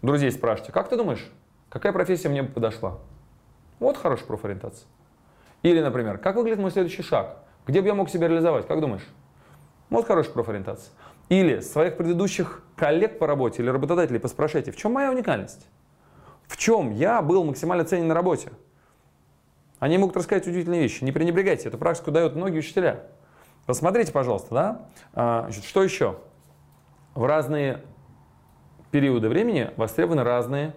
Друзей 0.00 0.30
спрашивайте, 0.30 0.72
как 0.72 0.88
ты 0.88 0.96
думаешь, 0.96 1.28
какая 1.68 1.92
профессия 1.92 2.28
мне 2.28 2.42
бы 2.42 2.52
подошла? 2.52 2.98
Вот 3.80 3.96
хорошая 3.96 4.26
профориентация. 4.26 4.86
Или, 5.62 5.80
например, 5.80 6.18
как 6.18 6.36
выглядит 6.36 6.60
мой 6.60 6.70
следующий 6.70 7.02
шаг? 7.02 7.38
Где 7.66 7.80
бы 7.80 7.88
я 7.88 7.94
мог 7.94 8.08
себя 8.08 8.28
реализовать? 8.28 8.66
Как 8.66 8.80
думаешь? 8.80 9.06
Вот 9.90 10.06
хорошая 10.06 10.32
профориентация. 10.32 10.92
Или 11.28 11.60
своих 11.60 11.96
предыдущих 11.96 12.62
коллег 12.76 13.18
по 13.18 13.26
работе 13.26 13.62
или 13.62 13.70
работодателей 13.70 14.20
поспрашайте, 14.20 14.70
в 14.70 14.76
чем 14.76 14.92
моя 14.92 15.10
уникальность? 15.10 15.66
В 16.46 16.56
чем 16.56 16.92
я 16.92 17.20
был 17.20 17.44
максимально 17.44 17.84
ценен 17.84 18.08
на 18.08 18.14
работе? 18.14 18.50
Они 19.78 19.98
могут 19.98 20.16
рассказать 20.16 20.46
удивительные 20.46 20.80
вещи. 20.80 21.04
Не 21.04 21.12
пренебрегайте. 21.12 21.68
Эту 21.68 21.78
практику 21.78 22.10
дают 22.10 22.34
многие 22.34 22.58
учителя. 22.58 23.04
Посмотрите, 23.68 24.12
пожалуйста, 24.12 24.54
да? 24.54 24.88
А, 25.12 25.42
значит, 25.42 25.62
что 25.64 25.82
еще? 25.82 26.16
В 27.14 27.26
разные 27.26 27.82
периоды 28.90 29.28
времени 29.28 29.72
востребованы 29.76 30.24
разные 30.24 30.74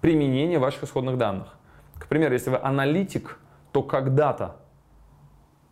применения 0.00 0.60
ваших 0.60 0.84
исходных 0.84 1.18
данных. 1.18 1.58
К 1.98 2.06
примеру, 2.06 2.34
если 2.34 2.50
вы 2.50 2.60
аналитик, 2.62 3.40
то 3.72 3.82
когда-то 3.82 4.58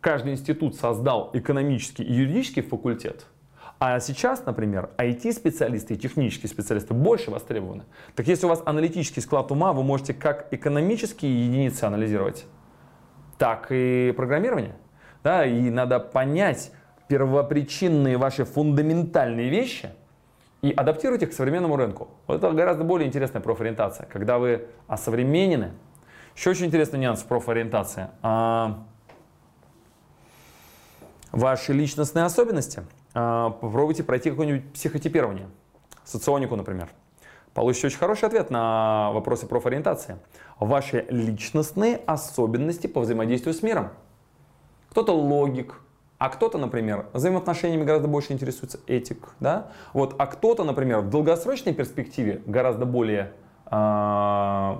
каждый 0.00 0.32
институт 0.32 0.74
создал 0.74 1.30
экономический 1.32 2.02
и 2.02 2.12
юридический 2.12 2.62
факультет, 2.62 3.26
а 3.78 4.00
сейчас, 4.00 4.44
например, 4.44 4.90
IT-специалисты 4.98 5.94
и 5.94 5.96
технические 5.96 6.50
специалисты 6.50 6.92
больше 6.92 7.30
востребованы. 7.30 7.84
Так 8.16 8.26
если 8.26 8.46
у 8.46 8.48
вас 8.48 8.62
аналитический 8.66 9.22
склад 9.22 9.52
ума, 9.52 9.72
вы 9.72 9.84
можете 9.84 10.12
как 10.12 10.52
экономические 10.52 11.46
единицы 11.46 11.84
анализировать, 11.84 12.46
так 13.38 13.68
и 13.70 14.12
программирование. 14.16 14.74
Да, 15.22 15.44
и 15.46 15.70
надо 15.70 16.00
понять 16.00 16.72
первопричинные 17.08 18.16
ваши 18.16 18.44
фундаментальные 18.44 19.50
вещи 19.50 19.90
и 20.62 20.70
адаптировать 20.72 21.22
их 21.22 21.30
к 21.30 21.32
современному 21.32 21.76
рынку. 21.76 22.08
Вот 22.26 22.38
это 22.38 22.50
гораздо 22.52 22.84
более 22.84 23.08
интересная 23.08 23.42
профориентация, 23.42 24.06
когда 24.06 24.38
вы 24.38 24.66
осовременены. 24.86 25.72
Еще 26.34 26.50
очень 26.50 26.66
интересный 26.66 26.98
нюанс 26.98 27.22
профориентации. 27.22 28.08
А, 28.22 28.82
ваши 31.30 31.72
личностные 31.72 32.24
особенности. 32.24 32.84
А, 33.14 33.50
попробуйте 33.50 34.02
пройти 34.04 34.30
какое-нибудь 34.30 34.72
психотипирование. 34.72 35.48
Соционику, 36.04 36.56
например. 36.56 36.88
Получите 37.54 37.88
очень 37.88 37.98
хороший 37.98 38.26
ответ 38.26 38.50
на 38.50 39.10
вопросы 39.12 39.46
профориентации. 39.46 40.16
Ваши 40.58 41.04
личностные 41.10 41.96
особенности 42.06 42.86
по 42.86 43.00
взаимодействию 43.00 43.52
с 43.52 43.62
миром 43.62 43.90
кто-то 44.92 45.12
логик, 45.12 45.80
а 46.18 46.28
кто-то, 46.28 46.58
например, 46.58 47.06
взаимоотношениями 47.14 47.82
гораздо 47.82 48.08
больше 48.08 48.34
интересуется 48.34 48.78
этик, 48.86 49.30
да? 49.40 49.68
Вот, 49.94 50.14
а 50.18 50.26
кто-то, 50.26 50.64
например, 50.64 50.98
в 50.98 51.08
долгосрочной 51.08 51.72
перспективе 51.72 52.42
гораздо 52.44 52.84
более 52.84 53.32
э, 53.70 54.76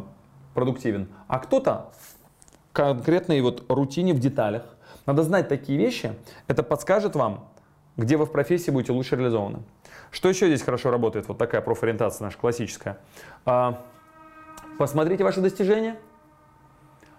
продуктивен, 0.52 1.08
а 1.28 1.38
кто-то 1.38 1.92
в 1.98 2.74
конкретной 2.74 3.40
вот 3.40 3.64
рутине 3.70 4.12
в 4.12 4.18
деталях. 4.18 4.64
Надо 5.06 5.22
знать 5.22 5.48
такие 5.48 5.78
вещи, 5.78 6.12
это 6.46 6.62
подскажет 6.62 7.16
вам, 7.16 7.48
где 7.96 8.18
вы 8.18 8.26
в 8.26 8.32
профессии 8.32 8.70
будете 8.70 8.92
лучше 8.92 9.16
реализованы. 9.16 9.60
Что 10.10 10.28
еще 10.28 10.46
здесь 10.48 10.60
хорошо 10.60 10.90
работает, 10.90 11.26
вот 11.26 11.38
такая 11.38 11.62
профориентация 11.62 12.26
наша 12.26 12.36
классическая. 12.36 12.98
А, 13.46 13.82
посмотрите 14.78 15.24
ваши 15.24 15.40
достижения, 15.40 15.96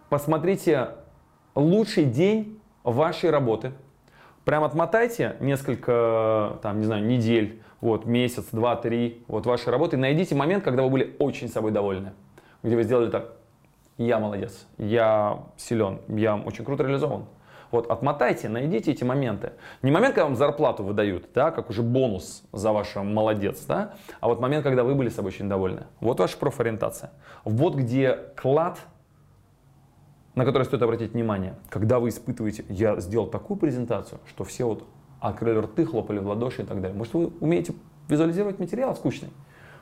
посмотрите 0.10 0.92
лучший 1.56 2.06
день 2.06 2.60
вашей 2.84 3.30
работы. 3.30 3.74
Прям 4.46 4.64
отмотайте 4.64 5.38
несколько, 5.40 6.60
там, 6.62 6.80
не 6.80 6.86
знаю, 6.86 7.06
недель, 7.06 7.62
вот, 7.80 8.06
месяц, 8.06 8.46
два, 8.52 8.76
три, 8.76 9.24
вот, 9.28 9.46
вашей 9.46 9.70
работы. 9.70 9.98
Найдите 9.98 10.36
момент, 10.36 10.64
когда 10.64 10.84
вы 10.84 10.90
были 10.90 11.16
очень 11.20 11.48
собой 11.48 11.72
довольны. 11.72 12.14
Где 12.62 12.76
вы 12.76 12.84
сделали 12.84 13.10
так, 13.10 13.34
я 13.98 14.20
молодец, 14.20 14.66
я 14.78 15.44
силен, 15.58 16.00
я 16.08 16.36
очень 16.36 16.66
круто 16.66 16.84
реализован. 16.84 17.26
Вот, 17.72 17.90
отмотайте, 17.90 18.50
найдите 18.50 18.92
эти 18.92 19.04
моменты. 19.04 19.54
Не 19.82 19.92
момент, 19.92 20.14
когда 20.14 20.26
вам 20.26 20.36
зарплату 20.36 20.84
выдают, 20.84 21.30
да, 21.34 21.50
как 21.50 21.72
уже 21.72 21.82
бонус 21.82 22.44
за 22.52 22.72
ваш 22.72 22.96
молодец, 22.96 23.66
да, 23.66 23.96
а 24.20 24.28
вот 24.28 24.40
момент, 24.40 24.64
когда 24.64 24.84
вы 24.84 24.94
были 24.94 25.10
собой 25.10 25.30
очень 25.30 25.50
довольны. 25.50 25.86
Вот 26.00 26.20
ваша 26.20 26.38
профориентация. 26.38 27.12
Вот 27.44 27.76
где 27.76 28.16
клад 28.36 28.78
на 30.36 30.46
который 30.46 30.64
стоит 30.64 30.82
обратить 30.82 31.14
внимание, 31.14 31.56
когда 31.70 32.00
вы 32.00 32.10
испытываете, 32.10 32.66
я 32.70 33.00
сделал 33.00 33.28
такую 33.28 33.58
презентацию, 33.58 34.20
что 34.28 34.44
все 34.44 34.66
вот 34.66 34.86
открыли 35.20 35.60
рты, 35.60 35.86
хлопали 35.86 36.20
в 36.20 36.28
ладоши 36.28 36.64
и 36.64 36.66
так 36.66 36.82
далее. 36.82 36.98
Может, 36.98 37.14
вы 37.14 37.28
умеете 37.40 37.74
визуализировать 38.10 38.60
материал 38.60 38.96
скучный? 38.96 39.30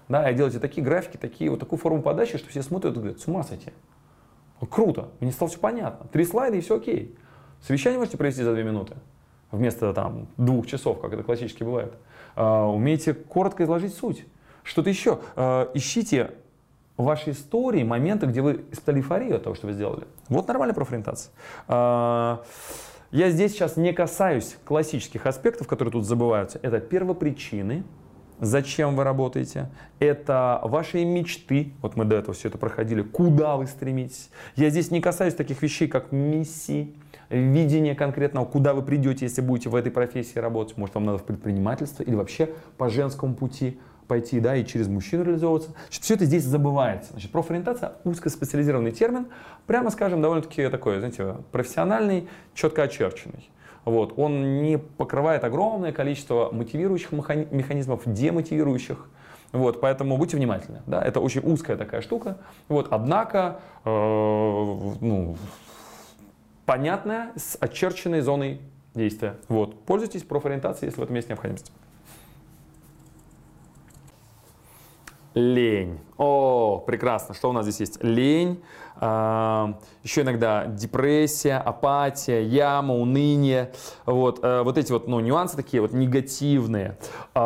Да, 0.10 0.30
и 0.30 0.36
делаете 0.36 0.60
такие 0.60 0.84
графики, 0.84 1.18
такие, 1.18 1.50
вот 1.50 1.60
такую 1.60 1.80
форму 1.80 2.02
подачи, 2.02 2.38
что 2.38 2.50
все 2.50 2.62
смотрят 2.62 2.96
и 2.96 3.00
говорят, 3.00 3.20
с 3.20 3.28
ума 3.28 3.44
сойти. 3.44 3.72
Круто, 4.70 5.10
мне 5.20 5.32
стало 5.32 5.50
все 5.50 5.60
понятно. 5.60 6.08
Три 6.10 6.26
слайда 6.26 6.58
и 6.58 6.62
все 6.62 6.78
окей. 6.78 7.16
Совещание 7.62 7.98
можете 7.98 8.18
провести 8.18 8.44
за 8.44 8.54
две 8.54 8.64
минуты 8.64 8.96
вместо 9.52 9.94
там 9.94 10.28
двух 10.38 10.68
часов, 10.68 11.00
как 11.00 11.14
это 11.14 11.24
классически 11.24 11.64
бывает. 11.64 11.94
Uh, 12.36 12.74
умеете 12.74 13.14
коротко 13.14 13.64
изложить 13.64 13.94
суть. 13.94 14.26
Что-то 14.64 14.90
еще. 14.90 15.20
Uh, 15.36 15.70
ищите 15.74 16.32
в 17.02 17.06
вашей 17.06 17.34
истории 17.34 17.84
моменты, 17.84 18.28
где 18.28 18.42
вы 18.42 18.64
испытали 18.72 19.00
эйфорию 19.00 19.36
от 19.36 19.44
того, 19.44 19.56
что 19.56 19.68
вы 19.68 19.74
сделали. 19.74 20.04
Вот 20.30 20.48
нормальная 20.48 20.76
профориентация. 20.76 21.34
А, 21.68 22.44
я 23.12 23.30
здесь 23.30 23.54
сейчас 23.54 23.76
не 23.76 23.92
касаюсь 23.92 24.58
классических 24.64 25.26
аспектов, 25.26 25.68
которые 25.68 25.92
тут 25.92 26.06
забываются. 26.06 26.60
Это 26.62 26.80
первопричины, 26.80 27.84
зачем 28.40 28.96
вы 28.96 29.04
работаете, 29.04 29.70
это 30.00 30.62
ваши 30.64 31.04
мечты, 31.04 31.74
вот 31.82 31.96
мы 31.96 32.06
до 32.06 32.16
этого 32.18 32.34
все 32.34 32.48
это 32.50 32.58
проходили, 32.58 33.02
куда 33.02 33.58
вы 33.58 33.68
стремитесь. 33.68 34.30
Я 34.56 34.70
здесь 34.70 34.92
не 34.92 35.02
касаюсь 35.02 35.34
таких 35.34 35.62
вещей, 35.62 35.88
как 35.88 36.12
миссии, 36.12 36.96
видение 37.30 37.96
конкретного, 37.96 38.46
куда 38.46 38.74
вы 38.74 38.82
придете, 38.82 39.26
если 39.26 39.42
будете 39.42 39.70
в 39.70 39.76
этой 39.76 39.92
профессии 39.92 40.40
работать. 40.40 40.78
Может, 40.78 40.96
вам 40.96 41.06
надо 41.06 41.18
в 41.18 41.24
предпринимательство 41.24 42.04
или 42.04 42.16
вообще 42.16 42.50
по 42.78 42.90
женскому 42.90 43.36
пути 43.36 43.80
пойти, 44.12 44.41
да, 44.41 44.58
и 44.58 44.65
через 44.65 44.89
мужчину 44.89 45.24
реализовываться. 45.24 45.69
Значит, 45.86 46.04
все 46.04 46.15
это 46.15 46.26
здесь 46.26 46.43
забывается. 46.43 47.13
Значит, 47.13 47.32
профориентация– 47.32 47.93
узкоспециализированный 48.04 48.91
термин, 48.91 49.28
прямо 49.67 49.89
скажем, 49.89 50.21
довольно-таки 50.21 50.67
такой, 50.67 51.00
знаете, 51.00 51.38
профессиональный, 51.54 52.28
четко 52.54 52.84
очерченный. 52.84 53.50
Вот. 53.86 54.15
Он 54.17 54.63
не 54.63 54.78
покрывает 54.78 55.45
огромное 55.45 55.93
количество 55.93 56.50
мотивирующих 56.52 57.13
механизмов, 57.13 58.02
демотивирующих. 58.06 59.10
Вот, 59.54 59.80
поэтому 59.80 60.17
будьте 60.17 60.36
внимательны. 60.36 60.82
Да? 60.88 61.02
Это 61.02 61.21
очень 61.21 61.41
узкая 61.41 61.78
такая 61.78 62.02
штука. 62.02 62.38
Вот, 62.67 62.89
однако, 62.91 63.62
э, 63.86 63.89
ну, 63.89 65.38
понятная, 66.65 67.32
с 67.38 67.56
очерченной 67.62 68.19
зоной 68.19 68.60
действия. 68.93 69.38
Вот. 69.47 69.82
Пользуйтесь 69.86 70.24
профориентацией, 70.24 70.88
если 70.89 71.00
в 71.00 71.04
этом 71.06 71.15
есть 71.15 71.30
необходимость. 71.30 71.71
Лень. 75.34 76.00
О, 76.17 76.84
прекрасно. 76.86 77.34
Что 77.34 77.50
у 77.50 77.54
нас 77.54 77.65
здесь 77.65 77.80
есть? 77.80 78.04
Лень, 78.04 78.62
э, 79.00 79.74
еще 80.04 80.22
иногда 80.22 80.65
депрессия, 80.65 81.58
апатия, 81.58 82.41
яма, 82.41 82.94
уныние. 82.94 83.72
Вот, 84.06 84.39
э, 84.44 84.62
вот 84.62 84.78
эти 84.78 84.91
вот 84.91 85.08
ну, 85.08 85.22
нюансы 85.22 85.56
такие 85.56 85.82
вот 85.82 85.94
негативные. 85.94 86.98
Э, 87.34 87.39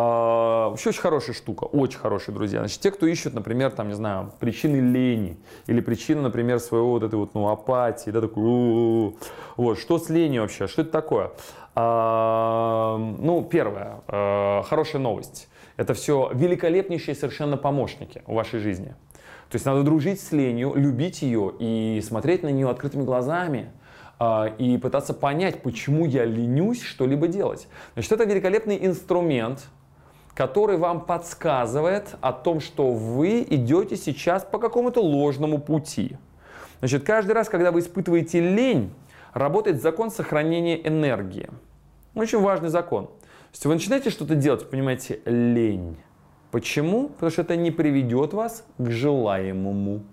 вообще 0.69 0.89
очень 0.89 1.01
хорошая 1.01 1.35
штука, 1.35 1.65
очень 1.65 1.99
хорошие 1.99 2.33
друзья. 2.33 2.59
Значит, 2.59 2.81
те, 2.81 2.89
кто 2.89 3.05
ищут, 3.05 3.35
например, 3.35 3.69
там, 3.71 3.87
не 3.87 3.95
знаю, 3.95 4.31
причины 4.39 4.77
лени 4.77 5.37
или 5.67 5.79
причины, 5.79 6.21
например, 6.21 6.59
своего 6.59 6.89
вот 6.89 7.03
этой 7.03 7.15
вот, 7.15 7.35
ну, 7.35 7.49
апатии, 7.49 8.09
да, 8.09 8.19
такой, 8.19 9.15
вот, 9.57 9.77
что 9.77 9.99
с 9.99 10.09
ленью 10.09 10.41
вообще, 10.41 10.65
что 10.67 10.81
это 10.81 10.91
такое? 10.91 11.31
Э, 11.75 12.97
ну, 12.97 13.47
первое, 13.49 14.01
э, 14.07 14.63
хорошая 14.63 15.01
новость 15.01 15.47
это 15.77 15.93
все 15.93 16.31
великолепнейшие 16.33 17.15
совершенно 17.15 17.57
помощники 17.57 18.21
в 18.25 18.33
вашей 18.33 18.59
жизни. 18.59 18.95
То 19.49 19.55
есть 19.55 19.65
надо 19.65 19.83
дружить 19.83 20.19
с 20.21 20.31
ленью, 20.31 20.73
любить 20.75 21.21
ее 21.21 21.53
и 21.59 22.01
смотреть 22.05 22.43
на 22.43 22.49
нее 22.49 22.69
открытыми 22.69 23.03
глазами 23.03 23.71
а, 24.17 24.47
и 24.57 24.77
пытаться 24.77 25.13
понять, 25.13 25.61
почему 25.61 26.05
я 26.05 26.25
ленюсь 26.25 26.81
что-либо 26.81 27.27
делать. 27.27 27.67
Значит, 27.93 28.11
это 28.13 28.23
великолепный 28.23 28.85
инструмент, 28.85 29.67
который 30.33 30.77
вам 30.77 31.05
подсказывает 31.05 32.15
о 32.21 32.33
том, 32.33 32.59
что 32.59 32.91
вы 32.91 33.45
идете 33.47 33.95
сейчас 33.97 34.43
по 34.43 34.57
какому-то 34.57 35.01
ложному 35.01 35.59
пути. 35.59 36.17
Значит, 36.79 37.03
каждый 37.03 37.33
раз, 37.33 37.47
когда 37.47 37.71
вы 37.71 37.81
испытываете 37.81 38.39
лень, 38.39 38.93
работает 39.33 39.81
закон 39.81 40.09
сохранения 40.09 40.85
энергии. 40.87 41.49
Очень 42.15 42.41
важный 42.41 42.69
закон 42.69 43.09
есть 43.55 43.65
вы 43.65 43.73
начинаете 43.73 44.09
что-то 44.09 44.35
делать, 44.35 44.69
понимаете, 44.69 45.21
лень. 45.23 45.97
Почему? 46.51 47.07
Потому 47.07 47.31
что 47.31 47.41
это 47.41 47.55
не 47.55 47.71
приведет 47.71 48.33
вас 48.33 48.65
к 48.77 48.89
желаемому. 48.89 50.03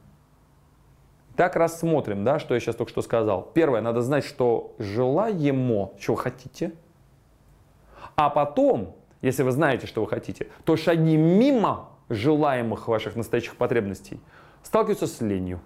Так 1.35 1.57
рассмотрим, 1.57 2.24
да, 2.24 2.38
что 2.38 2.55
я 2.55 2.61
сейчас 2.61 2.76
только 2.76 2.90
что 2.90 3.02
сказал. 3.02 3.50
Первое, 3.52 3.81
надо 3.81 4.00
знать, 4.00 4.24
что 4.24 4.76
желаемо, 4.78 5.90
чего 5.98 6.14
хотите. 6.14 6.72
А 8.14 8.31
потом, 8.31 8.94
если 9.22 9.42
вы 9.42 9.50
знаете, 9.50 9.88
что 9.88 10.02
вы 10.02 10.09
хотите, 10.09 10.46
то 10.64 10.76
шаги 10.76 11.16
мимо 11.16 11.88
желаемых 12.11 12.87
ваших 12.87 13.16
настоящих 13.16 13.57
потребностей 13.57 14.20
сталкиваются 14.62 15.09
с 15.09 15.20
ленью. 15.20 15.61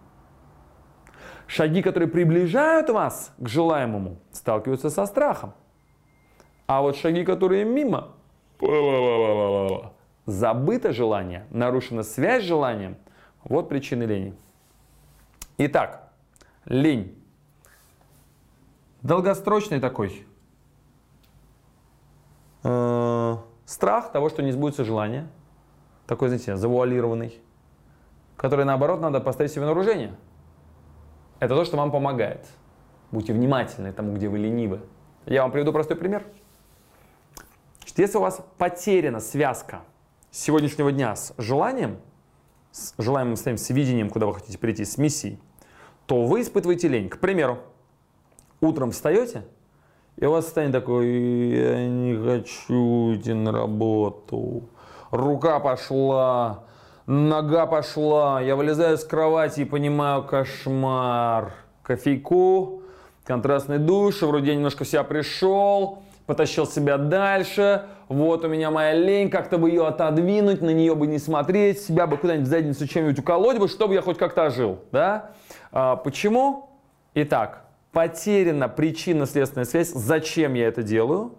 Шаги, 1.47 1.83
которые 1.83 2.09
приближают 2.09 2.89
вас 2.89 3.35
к 3.37 3.49
желаемому, 3.49 4.19
сталкиваются 4.33 4.89
со 4.89 5.05
страхом. 5.05 5.53
А 6.67 6.81
вот 6.83 6.97
шаги, 6.97 7.25
которые 7.25 7.65
мимо, 7.65 8.15
забыто 10.27 10.93
желание, 10.93 11.47
нарушена 11.51 12.03
связь 12.03 12.43
с 12.43 12.47
желанием, 12.47 12.97
вот 13.45 13.69
причины 13.69 14.03
лени. 14.05 14.35
Итак, 15.59 16.13
лень. 16.65 17.17
Долгосрочный 19.03 19.79
такой. 19.79 20.27
Э, 22.65 23.37
страх 23.65 24.11
того, 24.11 24.29
что 24.29 24.43
не 24.43 24.51
сбудется 24.51 24.85
желание. 24.85 25.29
Такой, 26.07 26.29
знаете, 26.29 26.57
завуалированный. 26.57 27.41
Который, 28.37 28.65
наоборот, 28.65 29.01
надо 29.01 29.21
поставить 29.21 29.53
себе 29.53 29.63
на 29.63 29.69
вооружение. 29.69 30.17
Это 31.39 31.55
то, 31.55 31.65
что 31.65 31.77
вам 31.77 31.93
помогает. 31.93 32.47
Будьте 33.13 33.33
внимательны 33.33 33.93
тому, 33.93 34.15
где 34.15 34.29
вы 34.29 34.39
ленивы. 34.39 34.81
Я 35.27 35.43
вам 35.43 35.53
приведу 35.53 35.73
простой 35.73 35.97
пример. 35.97 36.27
Если 37.97 38.19
у 38.19 38.21
вас 38.21 38.43
потеряна 38.59 39.21
связка 39.21 39.81
сегодняшнего 40.31 40.93
дня 40.93 41.17
с 41.17 41.33
желанием, 41.39 41.97
с 42.71 42.93
желаемым 42.99 43.37
своим 43.37 43.57
с 43.57 43.71
видением, 43.71 44.11
куда 44.11 44.27
вы 44.27 44.35
хотите 44.35 44.59
прийти, 44.59 44.85
с 44.85 44.99
миссией, 44.99 45.39
то 46.05 46.27
вы 46.27 46.43
испытываете 46.43 46.89
лень. 46.89 47.09
К 47.09 47.19
примеру, 47.19 47.59
утром 48.61 48.91
встаете, 48.91 49.47
и 50.17 50.27
у 50.27 50.31
вас 50.31 50.47
станет 50.47 50.73
такой, 50.73 51.09
я 51.09 51.89
не 51.89 52.15
хочу 52.17 53.15
идти 53.15 53.33
на 53.33 53.51
работу, 53.51 54.69
рука 55.11 55.59
пошла, 55.59 56.65
нога 57.07 57.65
пошла, 57.65 58.43
я 58.43 58.57
вылезаю 58.57 58.99
с 58.99 59.05
кровати 59.05 59.61
и 59.61 59.65
понимаю, 59.65 60.23
кошмар. 60.23 61.55
Кофейку, 61.83 62.83
контрастный 63.25 63.79
душ, 63.79 64.21
вроде 64.21 64.49
я 64.49 64.55
немножко 64.55 64.85
в 64.85 64.89
себя 64.89 65.03
пришел, 65.03 66.03
потащил 66.27 66.67
себя 66.67 66.99
дальше, 66.99 67.87
вот 68.09 68.45
у 68.45 68.49
меня 68.49 68.71
моя 68.71 68.95
лень, 68.95 69.31
как-то 69.31 69.59
бы 69.59 69.71
ее 69.71 69.87
отодвинуть, 69.87 70.61
на 70.61 70.71
нее 70.71 70.95
бы 70.95 71.07
не 71.07 71.19
смотреть, 71.19 71.81
себя 71.81 72.07
бы 72.07 72.17
куда-нибудь 72.17 72.49
в 72.49 72.51
задницу 72.51 72.87
чем-нибудь 72.87 73.19
уколоть 73.21 73.59
бы, 73.59 73.69
чтобы 73.69 73.95
я 73.95 74.03
хоть 74.03 74.19
как-то 74.19 74.47
ожил, 74.47 74.81
да? 74.93 75.31
А, 75.73 75.97
почему? 75.97 76.69
Итак, 77.15 77.65
потеряна 77.93 78.69
причинно-следственная 78.69 79.65
связь, 79.65 79.91
зачем 79.91 80.55
я 80.55 80.67
это 80.67 80.83
делаю, 80.83 81.35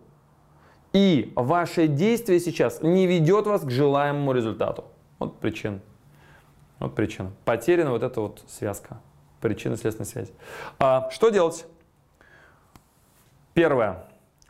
и 0.93 1.33
ваше 1.35 1.87
действие 1.87 2.39
сейчас 2.39 2.81
не 2.81 3.05
ведет 3.05 3.45
вас 3.45 3.61
к 3.61 3.69
желаемому 3.69 4.31
результату. 4.31 4.85
Вот 5.19 5.39
причина. 5.39 5.79
Вот 6.79 6.95
причина. 6.95 7.31
Потеряна 7.43 7.91
вот 7.91 8.03
эта 8.03 8.21
вот 8.21 8.41
связка. 8.47 8.99
Причинно-следственная 9.41 10.07
связь. 10.07 10.31
А, 10.79 11.09
что 11.11 11.29
делать? 11.29 11.65
Первое 13.53 14.06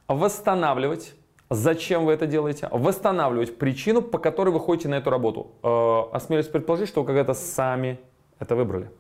восстанавливать 0.08 1.14
Зачем 1.50 2.06
вы 2.06 2.12
это 2.12 2.28
делаете? 2.28 2.68
Восстанавливать 2.72 3.58
причину, 3.58 4.02
по 4.02 4.18
которой 4.18 4.50
вы 4.50 4.60
ходите 4.60 4.90
на 4.90 4.96
эту 4.96 5.10
работу. 5.10 5.52
Э, 5.64 6.14
осмелюсь 6.14 6.48
предположить, 6.48 6.90
что 6.90 7.02
вы 7.02 7.08
когда-то 7.08 7.34
сами 7.34 8.00
это 8.38 8.56
выбрали. 8.56 8.92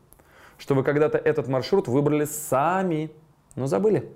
Что 0.57 0.73
вы 0.73 0.83
когда-то 0.83 1.17
этот 1.17 1.49
маршрут 1.49 1.89
выбрали 1.89 2.23
сами, 2.23 3.11
но 3.55 3.67
забыли. 3.67 4.09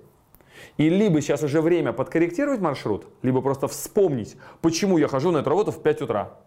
И 0.78 0.88
либо 0.88 1.20
сейчас 1.20 1.42
уже 1.42 1.60
время 1.60 1.92
подкорректировать 1.92 2.60
маршрут, 2.60 3.06
либо 3.22 3.42
просто 3.42 3.68
вспомнить, 3.68 4.36
почему 4.62 4.96
я 4.96 5.08
хожу 5.08 5.30
на 5.30 5.38
эту 5.38 5.50
работу 5.50 5.70
в 5.70 5.82
5 5.82 6.02
утра. 6.02 6.38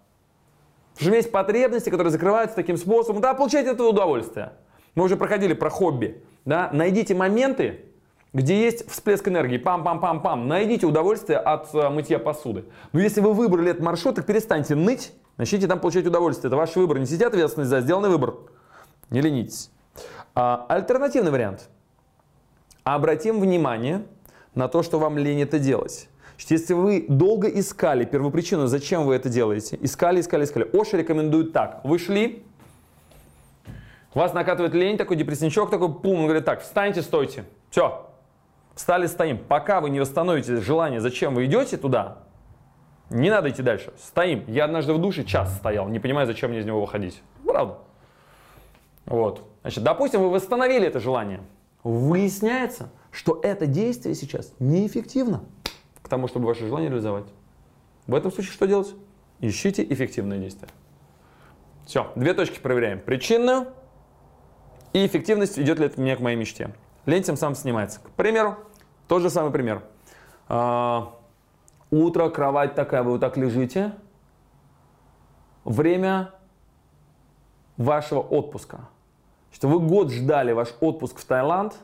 Потому 0.93 1.09
что 1.09 1.15
есть 1.17 1.31
потребности, 1.31 1.89
которые 1.89 2.11
закрываются 2.11 2.55
таким 2.55 2.77
способом. 2.77 3.21
Да, 3.21 3.33
получайте 3.35 3.71
это 3.71 3.83
удовольствие. 3.83 4.53
Мы 4.95 5.03
уже 5.03 5.17
проходили 5.17 5.53
про 5.53 5.69
хобби. 5.69 6.23
Да? 6.45 6.69
Найдите 6.73 7.13
моменты, 7.13 7.85
где 8.35 8.61
есть 8.61 8.91
всплеск 8.91 9.29
энергии, 9.29 9.57
пам-пам-пам-пам, 9.57 10.45
найдите 10.45 10.85
удовольствие 10.85 11.37
от 11.37 11.73
э, 11.73 11.89
мытья 11.89 12.19
посуды. 12.19 12.65
Но 12.91 12.99
если 12.99 13.21
вы 13.21 13.33
выбрали 13.33 13.71
этот 13.71 13.81
маршрут, 13.81 14.15
так 14.15 14.25
перестаньте 14.25 14.75
ныть, 14.75 15.13
начните 15.37 15.67
там 15.67 15.79
получать 15.79 16.05
удовольствие. 16.05 16.49
Это 16.49 16.57
ваш 16.57 16.75
выбор. 16.75 16.99
Несите 16.99 17.25
ответственность 17.25 17.69
за 17.69 17.79
сделанный 17.79 18.09
выбор. 18.09 18.35
Не 19.09 19.21
ленитесь. 19.21 19.71
А, 20.35 20.65
альтернативный 20.67 21.31
вариант. 21.31 21.69
Обратим 22.83 23.39
внимание 23.39 24.05
на 24.53 24.67
то, 24.67 24.83
что 24.83 24.99
вам 24.99 25.17
лень 25.17 25.41
это 25.41 25.57
делать. 25.57 26.09
Если 26.49 26.73
вы 26.73 27.05
долго 27.07 27.47
искали 27.47 28.03
первопричину, 28.03 28.67
зачем 28.67 29.05
вы 29.05 29.15
это 29.15 29.29
делаете, 29.29 29.79
искали, 29.81 30.19
искали, 30.19 30.43
искали. 30.43 30.69
Оша 30.73 30.97
рекомендует 30.97 31.53
так. 31.53 31.79
Вы 31.85 31.97
шли, 31.99 32.43
вас 34.13 34.33
накатывает 34.33 34.73
лень, 34.73 34.97
такой 34.97 35.15
депрессничок, 35.15 35.69
такой 35.69 35.93
пум, 35.93 36.19
он 36.19 36.23
говорит, 36.25 36.43
так, 36.43 36.61
встаньте, 36.61 37.01
стойте. 37.01 37.45
Все, 37.69 38.09
Встали, 38.75 39.07
стоим. 39.07 39.37
Пока 39.37 39.79
вы 39.79 39.89
не 39.89 40.01
восстановите 40.01 40.59
желание, 40.59 40.99
зачем 40.99 41.33
вы 41.33 41.45
идете 41.45 41.77
туда, 41.77 42.19
не 43.09 43.29
надо 43.29 43.49
идти 43.49 43.61
дальше. 43.61 43.93
Стоим. 43.97 44.43
Я 44.47 44.65
однажды 44.65 44.93
в 44.93 44.99
душе 44.99 45.23
час 45.23 45.55
стоял, 45.55 45.87
не 45.87 45.99
понимаю, 45.99 46.27
зачем 46.27 46.49
мне 46.51 46.59
из 46.59 46.65
него 46.65 46.81
выходить. 46.81 47.21
Правда. 47.45 47.77
Вот. 49.05 49.47
Значит, 49.61 49.83
допустим, 49.83 50.21
вы 50.21 50.29
восстановили 50.29 50.87
это 50.87 50.99
желание. 50.99 51.41
Выясняется, 51.83 52.89
что 53.11 53.39
это 53.41 53.65
действие 53.65 54.15
сейчас 54.15 54.51
неэффективно 54.59 55.43
к 56.01 56.09
тому, 56.09 56.27
чтобы 56.27 56.47
ваше 56.47 56.67
желание 56.67 56.89
реализовать. 56.89 57.25
В 58.07 58.15
этом 58.15 58.31
случае 58.31 58.51
что 58.51 58.65
делать? 58.65 58.93
Ищите 59.39 59.83
эффективное 59.83 60.39
действие. 60.39 60.69
Все, 61.85 62.11
две 62.15 62.33
точки 62.33 62.59
проверяем. 62.59 62.99
Причинную 62.99 63.67
и 64.93 65.05
эффективность, 65.05 65.59
идет 65.59 65.79
ли 65.79 65.85
это 65.85 66.01
меня 66.01 66.15
к 66.15 66.19
моей 66.19 66.35
мечте 66.35 66.71
лень 67.05 67.23
тем 67.23 67.37
самым 67.37 67.55
снимается. 67.55 67.99
К 67.99 68.09
примеру, 68.11 68.57
тот 69.07 69.21
же 69.21 69.29
самый 69.29 69.51
пример. 69.51 69.83
А, 70.47 71.13
утро, 71.91 72.29
кровать 72.29 72.75
такая, 72.75 73.03
вы 73.03 73.11
вот 73.11 73.21
так 73.21 73.37
лежите. 73.37 73.93
время 75.63 76.31
вашего 77.77 78.19
отпуска. 78.19 78.89
Что 79.51 79.67
вы 79.67 79.79
год 79.79 80.11
ждали 80.11 80.51
ваш 80.51 80.73
отпуск 80.79 81.19
в 81.19 81.25
Таиланд, 81.25 81.75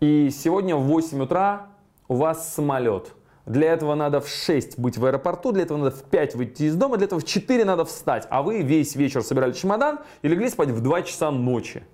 и 0.00 0.30
сегодня 0.30 0.76
в 0.76 0.82
8 0.82 1.22
утра 1.22 1.66
у 2.08 2.14
вас 2.16 2.52
самолет. 2.54 3.14
Для 3.46 3.72
этого 3.72 3.94
надо 3.94 4.20
в 4.20 4.28
6 4.28 4.78
быть 4.78 4.98
в 4.98 5.04
аэропорту, 5.04 5.52
для 5.52 5.62
этого 5.62 5.78
надо 5.78 5.90
в 5.90 6.02
5 6.04 6.34
выйти 6.36 6.64
из 6.64 6.76
дома, 6.76 6.96
для 6.96 7.06
этого 7.06 7.20
в 7.20 7.24
4 7.24 7.64
надо 7.64 7.84
встать. 7.84 8.26
А 8.30 8.42
вы 8.42 8.62
весь 8.62 8.94
вечер 8.94 9.22
собирали 9.22 9.52
чемодан 9.52 10.00
и 10.22 10.28
легли 10.28 10.48
спать 10.48 10.70
в 10.70 10.80
2 10.80 11.02
часа 11.02 11.30
ночи. 11.30 11.84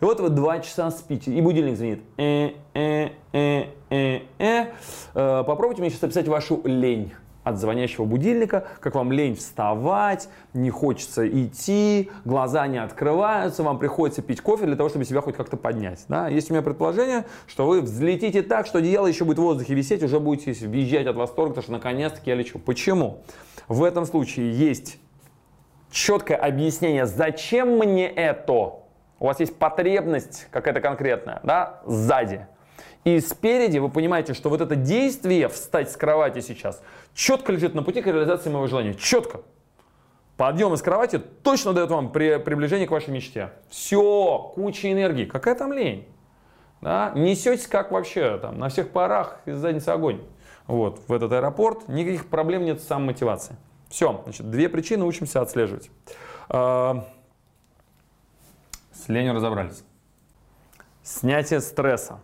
И 0.00 0.04
вот 0.04 0.20
вы 0.20 0.28
2 0.28 0.60
часа 0.60 0.90
спите, 0.90 1.32
и 1.32 1.40
будильник 1.40 1.76
звонит. 1.76 2.00
Э, 2.16 2.50
э, 2.74 3.08
э, 3.32 3.64
э, 3.90 4.20
э. 4.38 4.66
Э, 5.14 5.44
попробуйте 5.44 5.80
мне 5.80 5.90
сейчас 5.90 6.04
описать 6.04 6.28
вашу 6.28 6.62
лень 6.64 7.12
от 7.42 7.58
звонящего 7.58 8.04
будильника, 8.04 8.66
как 8.80 8.94
вам 8.94 9.10
лень 9.10 9.34
вставать, 9.34 10.28
не 10.54 10.70
хочется 10.70 11.26
идти, 11.28 12.10
глаза 12.24 12.66
не 12.68 12.78
открываются, 12.78 13.62
вам 13.62 13.78
приходится 13.78 14.22
пить 14.22 14.40
кофе 14.40 14.66
для 14.66 14.76
того, 14.76 14.88
чтобы 14.88 15.04
себя 15.04 15.20
хоть 15.20 15.34
как-то 15.34 15.56
поднять. 15.56 16.04
Да? 16.08 16.28
Есть 16.28 16.50
у 16.50 16.54
меня 16.54 16.62
предположение, 16.62 17.24
что 17.46 17.66
вы 17.66 17.80
взлетите 17.80 18.42
так, 18.42 18.66
что 18.66 18.78
одеяло 18.78 19.06
еще 19.06 19.24
будет 19.24 19.38
в 19.38 19.42
воздухе 19.42 19.74
висеть, 19.74 20.02
уже 20.02 20.20
будете 20.20 20.52
въезжать 20.66 21.06
от 21.06 21.16
восторга, 21.16 21.54
потому 21.54 21.62
что 21.62 21.72
наконец-таки 21.72 22.30
я 22.30 22.36
лечу. 22.36 22.58
Почему? 22.58 23.22
В 23.66 23.82
этом 23.82 24.04
случае 24.04 24.52
есть 24.52 24.98
четкое 25.90 26.36
объяснение, 26.36 27.06
зачем 27.06 27.78
мне 27.78 28.06
это. 28.08 28.87
У 29.20 29.26
вас 29.26 29.40
есть 29.40 29.56
потребность 29.56 30.46
какая-то 30.50 30.80
конкретная, 30.80 31.40
да, 31.42 31.80
сзади. 31.86 32.46
И 33.04 33.20
спереди 33.20 33.78
вы 33.78 33.88
понимаете, 33.88 34.34
что 34.34 34.50
вот 34.50 34.60
это 34.60 34.76
действие 34.76 35.48
встать 35.48 35.90
с 35.90 35.96
кровати 35.96 36.40
сейчас 36.40 36.82
четко 37.14 37.52
лежит 37.52 37.74
на 37.74 37.82
пути 37.82 38.02
к 38.02 38.06
реализации 38.06 38.50
моего 38.50 38.66
желания. 38.66 38.94
Четко. 38.94 39.40
Подъем 40.36 40.72
из 40.74 40.82
кровати 40.82 41.18
точно 41.18 41.72
дает 41.72 41.90
вам 41.90 42.12
при, 42.12 42.38
приближение 42.38 42.86
к 42.86 42.90
вашей 42.92 43.10
мечте. 43.10 43.50
Все, 43.70 44.52
куча 44.54 44.92
энергии. 44.92 45.24
Какая 45.24 45.56
там 45.56 45.72
лень? 45.72 46.06
Да? 46.80 47.12
Несетесь 47.16 47.66
как 47.66 47.90
вообще, 47.90 48.38
там, 48.38 48.58
на 48.58 48.68
всех 48.68 48.90
парах 48.90 49.40
из 49.46 49.56
задницы 49.56 49.88
огонь. 49.88 50.20
Вот, 50.68 51.00
в 51.08 51.12
этот 51.12 51.32
аэропорт 51.32 51.88
никаких 51.88 52.28
проблем 52.28 52.64
нет 52.64 52.80
с 52.80 52.86
самомотивацией. 52.86 53.58
Все, 53.88 54.20
значит, 54.24 54.48
две 54.50 54.68
причины 54.68 55.04
учимся 55.04 55.40
отслеживать. 55.40 55.90
С 59.08 59.10
ленью 59.10 59.32
разобрались. 59.32 59.84
Снятие 61.02 61.62
стресса. 61.62 62.20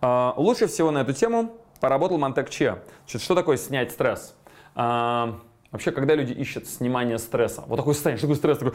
А, 0.00 0.34
лучше 0.36 0.68
всего 0.68 0.92
на 0.92 0.98
эту 0.98 1.12
тему 1.14 1.56
поработал 1.80 2.16
Монтек 2.16 2.48
Че. 2.48 2.78
Значит, 3.06 3.22
что 3.22 3.34
такое 3.34 3.56
снять 3.56 3.90
стресс? 3.90 4.36
А, 4.76 5.40
вообще, 5.72 5.90
когда 5.90 6.14
люди 6.14 6.32
ищут 6.32 6.68
снимание 6.68 7.18
стресса, 7.18 7.64
вот 7.66 7.74
такой 7.74 7.94
состояние, 7.94 8.18
что 8.18 8.28
такое 8.28 8.36
стресс? 8.36 8.58
Такой... 8.58 8.72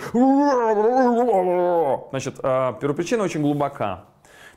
Значит, 2.09 2.37
а, 2.43 2.73
первопричина 2.73 3.23
очень 3.23 3.41
глубока. 3.41 4.03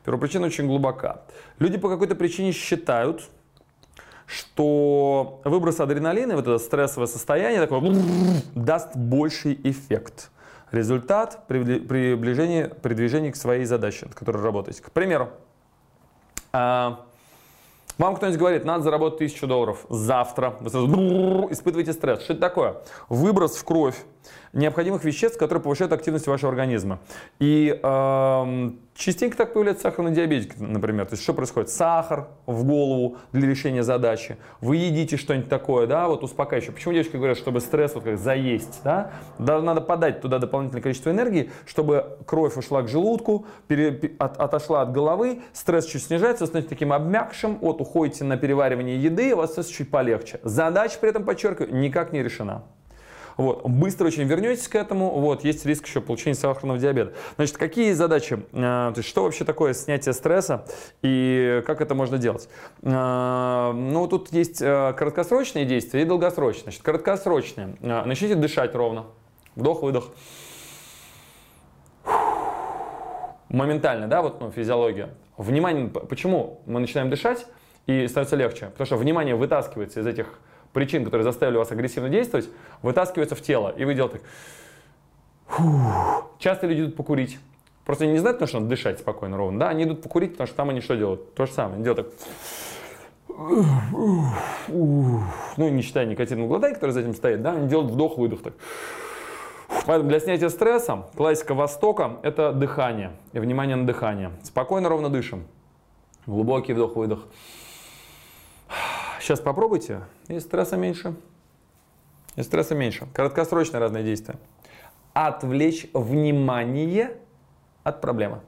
Первопричина 0.05 0.46
очень 0.46 0.66
глубока. 0.66 1.22
Люди 1.61 1.79
по 1.79 1.88
какой-то 1.88 2.16
причине 2.16 2.50
считают, 2.50 3.31
что 4.26 5.40
выброс 5.44 5.79
адреналина, 5.79 6.35
вот 6.35 6.48
это 6.48 6.59
стрессовое 6.59 7.07
состояние, 7.07 7.61
такое, 7.61 7.81
даст 8.57 8.96
больший 8.96 9.61
эффект. 9.62 10.33
Результат 10.72 11.46
при 11.48 11.78
приближении, 11.80 12.64
при 12.64 12.94
движении 12.94 13.30
к 13.30 13.37
своей 13.37 13.64
задаче, 13.64 14.06
над 14.06 14.14
которой 14.14 14.42
работаете. 14.42 14.83
К 14.83 14.92
примеру, 14.92 15.30
а, 16.52 17.04
вам 17.98 18.16
кто-нибудь 18.16 18.38
говорит, 18.38 18.64
надо 18.64 18.83
заработать 18.85 19.18
тысячу 19.18 19.46
долларов 19.46 19.85
завтра. 19.90 20.56
Вы 20.61 20.70
сразу 20.70 21.48
испытываете 21.50 21.92
стресс. 21.92 22.22
Что 22.22 22.33
это 22.33 22.40
такое? 22.40 22.76
Выброс 23.09 23.56
в 23.56 23.64
кровь 23.64 23.96
необходимых 24.52 25.04
веществ, 25.04 25.38
которые 25.38 25.62
повышают 25.62 25.92
активность 25.92 26.26
вашего 26.26 26.50
организма. 26.50 26.98
И 27.38 27.78
э, 27.80 28.70
частенько 28.94 29.37
так 29.37 29.52
появляется 29.52 29.85
сахарный 29.85 30.12
диабетик, 30.12 30.59
например. 30.59 31.06
То 31.06 31.12
есть 31.12 31.22
что 31.22 31.35
происходит? 31.35 31.70
Сахар 31.70 32.28
в 32.46 32.64
голову 32.64 33.16
для 33.33 33.48
решения 33.48 33.83
задачи. 33.83 34.37
Вы 34.61 34.76
едите 34.76 35.16
что-нибудь 35.16 35.48
такое, 35.48 35.87
да, 35.87 36.09
вот 36.09 36.24
успокаивающее. 36.24 36.72
Почему 36.72 36.94
девочки 36.94 37.16
говорят, 37.16 37.38
чтобы 37.38 37.61
стресс 37.61 37.94
вот 37.94 38.04
как 38.04 38.18
заесть, 38.18 38.80
да? 38.83 39.12
да 39.38 39.61
надо 39.61 39.80
подать 39.80 40.20
туда 40.20 40.38
дополнительное 40.38 40.83
количество 40.83 41.11
энергии, 41.11 41.50
чтобы 41.66 42.18
кровь 42.26 42.56
ушла 42.56 42.83
к 42.83 42.88
желудку, 42.88 43.46
пере, 43.68 44.14
от, 44.18 44.38
отошла 44.38 44.83
от 44.83 44.92
головы, 44.92 45.42
стресс 45.52 45.87
чуть 45.87 46.02
снижается, 46.02 46.46
становится 46.46 46.70
таким 46.70 46.92
обмякшим, 46.92 47.59
вот 47.61 47.80
уходите 47.80 48.24
на 48.24 48.37
переваривание 48.37 49.00
еды, 49.00 49.35
у 49.35 49.38
вас 49.38 49.52
стресс 49.52 49.68
чуть 49.68 49.90
полегче. 49.90 50.40
Задача 50.42 50.98
при 51.00 51.11
этом, 51.11 51.24
подчеркиваю, 51.24 51.74
никак 51.74 52.12
не 52.12 52.22
решена. 52.22 52.64
Вот. 53.40 53.66
Быстро 53.66 54.07
очень 54.07 54.24
вернетесь 54.24 54.68
к 54.68 54.74
этому, 54.74 55.18
вот. 55.18 55.44
есть 55.44 55.64
риск 55.64 55.87
еще 55.87 56.03
получения 56.03 56.35
сахарного 56.35 56.79
диабета. 56.79 57.14
Значит, 57.37 57.57
какие 57.57 57.92
задачи, 57.92 58.35
э, 58.53 58.53
то 58.53 58.94
есть 58.94 59.09
что 59.09 59.22
вообще 59.22 59.46
такое 59.46 59.72
снятие 59.72 60.12
стресса 60.12 60.66
и 61.00 61.62
как 61.66 61.81
это 61.81 61.94
можно 61.94 62.18
делать? 62.18 62.50
Э, 62.83 63.72
ну, 63.72 64.07
тут 64.09 64.31
есть 64.35 64.61
э, 64.61 64.92
краткосрочные 64.92 65.64
действия 65.64 66.03
и 66.03 66.05
долгосрочные. 66.05 66.64
Значит, 66.64 66.83
краткосрочные. 66.83 67.76
Начните 67.81 68.35
дышать 68.35 68.74
ровно. 68.74 69.07
Вдох-выдох. 69.57 70.12
Моментально, 73.48 74.07
да, 74.07 74.20
вот 74.20 74.42
ну, 74.42 74.50
физиология. 74.50 75.14
Внимание, 75.38 75.88
почему 75.88 76.61
мы 76.66 76.81
начинаем 76.81 77.09
дышать 77.09 77.46
и 77.87 78.07
становится 78.07 78.37
легче? 78.37 78.66
Потому 78.66 78.85
что 78.85 78.96
внимание 78.96 79.35
вытаскивается 79.35 80.00
из 80.00 80.07
этих 80.07 80.38
причин, 80.72 81.04
которые 81.04 81.24
заставили 81.24 81.56
вас 81.56 81.70
агрессивно 81.70 82.09
действовать, 82.09 82.48
вытаскивается 82.83 83.35
в 83.35 83.42
тело. 83.42 83.74
И 83.76 83.85
вы 83.85 83.94
делаете 83.94 84.20
так. 84.20 85.59
Часто 86.38 86.66
люди 86.66 86.83
идут 86.83 86.96
покурить. 86.96 87.38
Просто 87.85 88.04
они 88.04 88.12
не 88.12 88.18
знают, 88.18 88.38
потому 88.38 88.48
что 88.48 88.59
надо 88.61 88.70
дышать 88.70 89.00
спокойно, 89.00 89.37
ровно. 89.37 89.59
Да, 89.59 89.68
они 89.68 89.85
идут 89.85 90.02
покурить, 90.02 90.33
потому 90.33 90.46
что 90.46 90.56
там 90.56 90.70
они 90.70 90.80
что 90.80 90.96
делают? 90.96 91.35
То 91.35 91.46
же 91.46 91.52
самое. 91.52 91.76
Они 91.76 91.85
делают 91.85 92.09
так. 92.09 92.28
Ну, 94.68 95.22
не 95.56 95.83
считая 95.83 96.06
никотиновых 96.06 96.48
глотай, 96.48 96.74
которые 96.74 96.92
за 96.92 97.00
этим 97.00 97.14
стоят, 97.14 97.42
да, 97.42 97.52
они 97.52 97.68
делают 97.68 97.90
вдох-выдох 97.90 98.42
так. 98.42 98.54
Поэтому 99.87 100.11
для 100.11 100.20
снятия 100.20 100.48
стресса 100.50 101.06
классика 101.16 101.54
Востока– 101.54 102.18
это 102.22 102.52
дыхание 102.52 103.12
и 103.33 103.38
внимание 103.38 103.76
на 103.76 103.87
дыхание. 103.87 104.33
Спокойно, 104.42 104.88
ровно 104.88 105.09
дышим. 105.09 105.46
Глубокий 106.26 106.74
вдох-выдох. 106.74 107.26
Сейчас 109.20 109.38
попробуйте, 109.38 110.00
и 110.28 110.40
стресса 110.40 110.78
меньше. 110.78 111.14
И 112.37 112.42
стресса 112.42 112.74
меньше. 112.74 113.06
Краткосрочные 113.12 113.78
разные 113.78 114.02
действия. 114.02 114.37
Отвлечь 115.12 115.88
внимание 115.92 117.18
от 117.83 118.00
проблемы. 118.00 118.40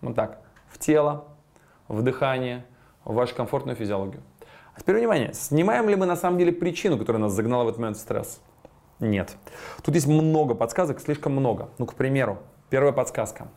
Вот 0.00 0.14
так. 0.14 0.40
В 0.70 0.78
тело, 0.78 1.26
в 1.86 2.00
дыхание, 2.02 2.64
в 3.04 3.12
вашу 3.12 3.34
комфортную 3.34 3.76
физиологию. 3.76 4.22
А 4.74 4.80
теперь 4.80 4.96
внимание, 4.96 5.34
снимаем 5.34 5.86
ли 5.88 5.96
мы 5.96 6.06
на 6.06 6.16
самом 6.16 6.38
деле 6.38 6.52
причину, 6.52 6.96
которая 6.96 7.20
нас 7.20 7.32
загнала 7.32 7.64
в 7.64 7.68
этот 7.68 7.78
момент 7.78 7.98
в 7.98 8.00
стресс? 8.00 8.40
Нет. 9.00 9.36
Тут 9.82 9.94
есть 9.94 10.06
много 10.06 10.54
подсказок, 10.54 10.98
слишком 10.98 11.32
много. 11.32 11.68
Ну, 11.76 11.84
к 11.84 11.94
примеру, 11.94 12.38
первая 12.70 12.92
подсказка. 12.92 13.48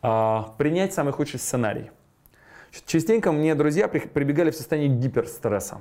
А, 0.00 0.54
принять 0.56 0.94
самый 0.94 1.12
худший 1.12 1.38
сценарий. 1.38 1.90
Частенько 2.86 3.32
мне 3.32 3.54
друзья 3.54 3.88
прибегали 3.88 4.50
в 4.50 4.56
состоянии 4.56 4.88
гиперстресса, 4.88 5.80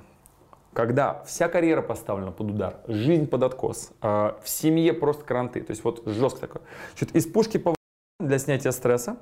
когда 0.74 1.24
вся 1.26 1.48
карьера 1.48 1.82
поставлена 1.82 2.32
под 2.32 2.52
удар, 2.52 2.78
жизнь 2.88 3.28
под 3.28 3.44
откос, 3.44 3.92
а, 4.02 4.40
в 4.44 4.50
семье 4.50 4.94
просто 4.94 5.24
кранты, 5.24 5.62
то 5.62 5.72
есть 5.72 5.84
вот 5.84 6.04
жестко 6.06 6.42
такое. 6.42 6.62
Значит, 6.98 7.16
из 7.16 7.26
пушки 7.26 7.58
по 7.58 7.76
для 8.20 8.40
снятия 8.40 8.72
стресса 8.72 9.18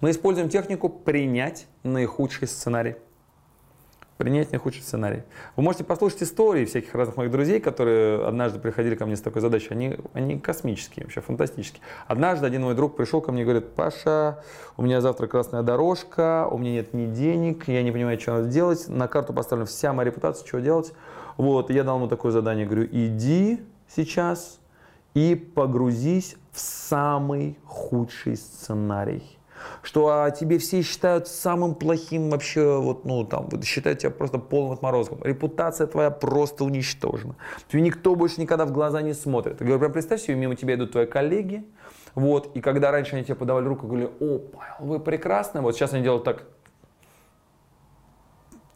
мы 0.00 0.10
используем 0.10 0.48
технику 0.48 0.88
принять 0.88 1.66
наихудший 1.84 2.48
сценарий 2.48 2.96
принять 4.16 4.52
наихудший 4.52 4.82
сценарий. 4.82 5.22
Вы 5.56 5.62
можете 5.62 5.84
послушать 5.84 6.22
истории 6.22 6.64
всяких 6.64 6.94
разных 6.94 7.16
моих 7.16 7.30
друзей, 7.30 7.60
которые 7.60 8.26
однажды 8.26 8.58
приходили 8.58 8.94
ко 8.94 9.06
мне 9.06 9.16
с 9.16 9.20
такой 9.20 9.42
задачей. 9.42 9.68
Они, 9.70 9.96
они 10.12 10.38
космические, 10.38 11.04
вообще 11.04 11.20
фантастические. 11.20 11.82
Однажды 12.06 12.46
один 12.46 12.62
мой 12.62 12.74
друг 12.74 12.96
пришел 12.96 13.20
ко 13.20 13.32
мне 13.32 13.42
и 13.42 13.44
говорит, 13.44 13.74
Паша, 13.74 14.42
у 14.76 14.82
меня 14.82 15.00
завтра 15.00 15.26
красная 15.26 15.62
дорожка, 15.62 16.46
у 16.50 16.58
меня 16.58 16.72
нет 16.72 16.94
ни 16.94 17.06
денег, 17.06 17.68
я 17.68 17.82
не 17.82 17.92
понимаю, 17.92 18.20
что 18.20 18.34
надо 18.34 18.48
делать, 18.48 18.88
на 18.88 19.08
карту 19.08 19.32
поставлена 19.32 19.66
вся 19.66 19.92
моя 19.92 20.06
репутация, 20.06 20.46
что 20.46 20.60
делать. 20.60 20.92
Вот, 21.36 21.70
я 21.70 21.82
дал 21.82 21.96
ему 21.96 22.08
такое 22.08 22.32
задание, 22.32 22.66
говорю, 22.66 22.86
иди 22.90 23.60
сейчас 23.88 24.60
и 25.14 25.34
погрузись 25.34 26.36
в 26.52 26.60
самый 26.60 27.58
худший 27.64 28.36
сценарий 28.36 29.38
что 29.82 30.22
о 30.22 30.30
тебе 30.30 30.58
все 30.58 30.82
считают 30.82 31.28
самым 31.28 31.74
плохим 31.74 32.30
вообще, 32.30 32.78
вот, 32.78 33.04
ну, 33.04 33.24
там, 33.24 33.48
считают 33.62 34.00
тебя 34.00 34.10
просто 34.10 34.38
полным 34.38 34.72
отморозком. 34.72 35.22
Репутация 35.22 35.86
твоя 35.86 36.10
просто 36.10 36.64
уничтожена. 36.64 37.36
Тебе 37.68 37.82
никто 37.82 38.14
больше 38.14 38.40
никогда 38.40 38.64
в 38.64 38.72
глаза 38.72 39.02
не 39.02 39.14
смотрит. 39.14 39.60
Я 39.60 39.66
говорю, 39.66 39.80
прям 39.80 39.92
представь 39.92 40.20
себе, 40.22 40.34
мимо 40.36 40.56
тебя 40.56 40.74
идут 40.74 40.92
твои 40.92 41.06
коллеги, 41.06 41.64
вот, 42.14 42.54
и 42.54 42.60
когда 42.60 42.90
раньше 42.90 43.16
они 43.16 43.24
тебе 43.24 43.34
подавали 43.34 43.66
руку, 43.66 43.86
говорили, 43.86 44.10
о, 44.20 44.38
Павел, 44.38 44.76
вы 44.80 45.00
прекрасны, 45.00 45.60
вот 45.60 45.74
сейчас 45.74 45.92
они 45.92 46.02
делают 46.02 46.24
так, 46.24 46.44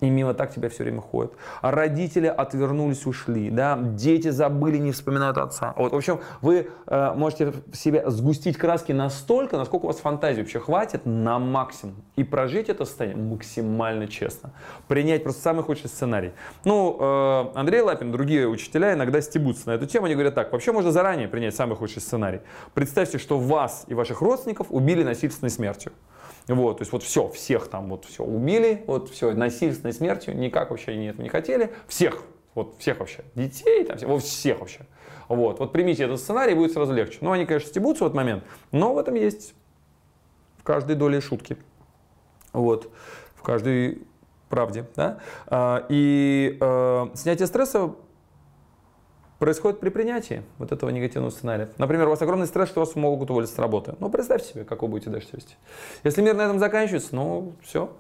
и 0.01 0.11
мимо 0.11 0.35
так 0.35 0.55
тебя 0.55 0.69
все 0.69 0.85
время 0.85 1.01
ходят. 1.01 1.33
А 1.63 1.71
родители 1.71 2.27
отвернулись, 2.27 3.07
ушли, 3.07 3.51
да, 3.51 3.79
дети 3.79 4.29
забыли, 4.29 4.77
не 4.77 4.93
вспоминают 4.93 5.39
отца. 5.39 5.73
Вот, 5.77 5.93
в 5.93 5.97
общем, 5.97 6.21
вы 6.43 6.71
э, 6.87 7.13
можете 7.15 7.55
себе 7.73 8.09
сгустить 8.11 8.59
краски 8.59 8.93
настолько, 8.93 9.57
насколько 9.57 9.85
у 9.85 9.89
вас 9.89 9.99
фантазии 9.99 10.41
вообще 10.41 10.61
хватит 10.61 11.07
на 11.07 11.39
максимум. 11.39 11.97
И 12.17 12.25
прожить 12.25 12.69
это 12.69 12.85
состояние 12.85 13.25
максимально 13.25 14.07
честно. 14.07 14.53
Принять 14.87 15.23
просто 15.23 15.43
самый 15.43 15.63
худший 15.63 15.89
сценарий. 15.89 16.33
Ну, 16.65 16.97
э, 17.01 17.59
Андрей 17.59 17.81
Лапин, 17.81 18.13
другие 18.13 18.47
учителя 18.49 18.93
иногда 18.93 19.21
стебутся 19.23 19.69
на 19.69 19.73
эту 19.73 19.87
тему. 19.87 20.07
Они 20.07 20.15
говорят 20.15 20.35
так, 20.35 20.53
вообще 20.53 20.73
можно 20.73 20.93
заранее 20.93 21.29
принять 21.29 21.57
самый 21.57 21.75
худший 21.75 22.03
сценарий. 22.03 22.41
Представьте, 22.75 23.17
что 23.19 23.39
вас 23.39 23.85
и 23.87 23.95
ваших 23.95 24.21
родственников 24.21 24.67
убили 24.71 25.03
насильственной 25.03 25.51
смертью. 25.51 25.93
Вот, 26.49 26.79
то 26.79 26.83
есть 26.83 26.93
вот 26.93 27.03
все, 27.03 27.29
всех 27.29 27.69
там 27.69 27.89
вот 27.89 28.05
все 28.05 28.23
убили, 28.23 28.85
вот 28.87 29.11
все, 29.11 29.33
насильственной 29.33 29.93
смертью, 29.93 30.37
никак 30.37 30.71
вообще 30.71 30.93
они 30.93 31.07
этого 31.07 31.23
не 31.23 31.29
хотели. 31.29 31.73
Всех, 31.89 32.23
вот 32.55 32.77
всех 32.79 33.01
вообще, 33.01 33.25
детей, 33.35 33.85
там, 33.85 33.97
вот 34.09 34.23
всех 34.23 34.61
вообще. 34.61 34.87
Вот, 35.29 35.59
вот 35.59 35.73
примите 35.73 36.05
этот 36.05 36.21
сценарий, 36.21 36.55
будет 36.55 36.73
сразу 36.73 36.93
легче. 36.93 37.19
Ну, 37.21 37.33
они, 37.33 37.47
конечно, 37.47 37.69
стебутся 37.69 38.05
в 38.05 38.07
этот 38.07 38.17
момент, 38.17 38.45
но 38.71 38.95
в 38.95 38.99
этом 38.99 39.15
есть 39.15 39.55
в 40.59 40.63
каждой 40.63 40.95
доле 40.95 41.21
шутки. 41.21 41.57
Вот, 42.53 42.93
в 43.35 43.43
каждой 43.43 44.03
правде, 44.49 44.87
да. 44.95 45.19
А, 45.49 45.85
и 45.89 46.57
э, 46.61 47.07
снятие 47.15 47.49
стресса 47.49 47.95
происходит 49.39 49.81
при 49.81 49.91
принятии 49.91 50.43
вот 50.59 50.73
этого 50.73 50.91
негативного 50.91 51.31
сценария. 51.31 51.71
Например, 51.79 52.07
у 52.07 52.11
вас 52.11 52.23
огромный 52.23 52.47
стресс, 52.47 52.69
что 52.69 52.81
вас 52.81 52.95
могут 52.95 53.31
уволить 53.31 53.51
с 53.51 53.59
работы. 53.59 53.95
Ну, 53.99 54.11
представьте 54.11 54.49
себе, 54.49 54.65
как 54.65 54.83
вы 54.83 54.89
будете 54.89 55.11
дальше 55.11 55.29
вести. 55.33 55.57
Если 56.05 56.23
мир 56.23 56.35
на 56.35 56.43
этом 56.43 56.59
заканчивается, 56.59 57.15
ну, 57.15 57.55
все. 57.63 57.93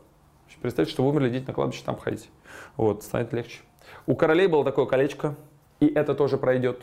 Представьте, 0.62 0.93
что 0.93 1.03
вы 1.03 1.11
умерли, 1.11 1.28
идите 1.28 1.47
на 1.49 1.53
кладбище, 1.53 1.82
там 1.84 1.97
ходите. 1.97 2.28
Вот, 2.76 3.03
станет 3.03 3.32
легче. 3.32 3.61
У 4.07 4.16
королей 4.16 4.47
было 4.47 4.64
такое 4.64 4.87
колечко, 4.87 5.37
и 5.80 5.87
это 5.87 6.14
тоже 6.14 6.39
пройдет. 6.39 6.82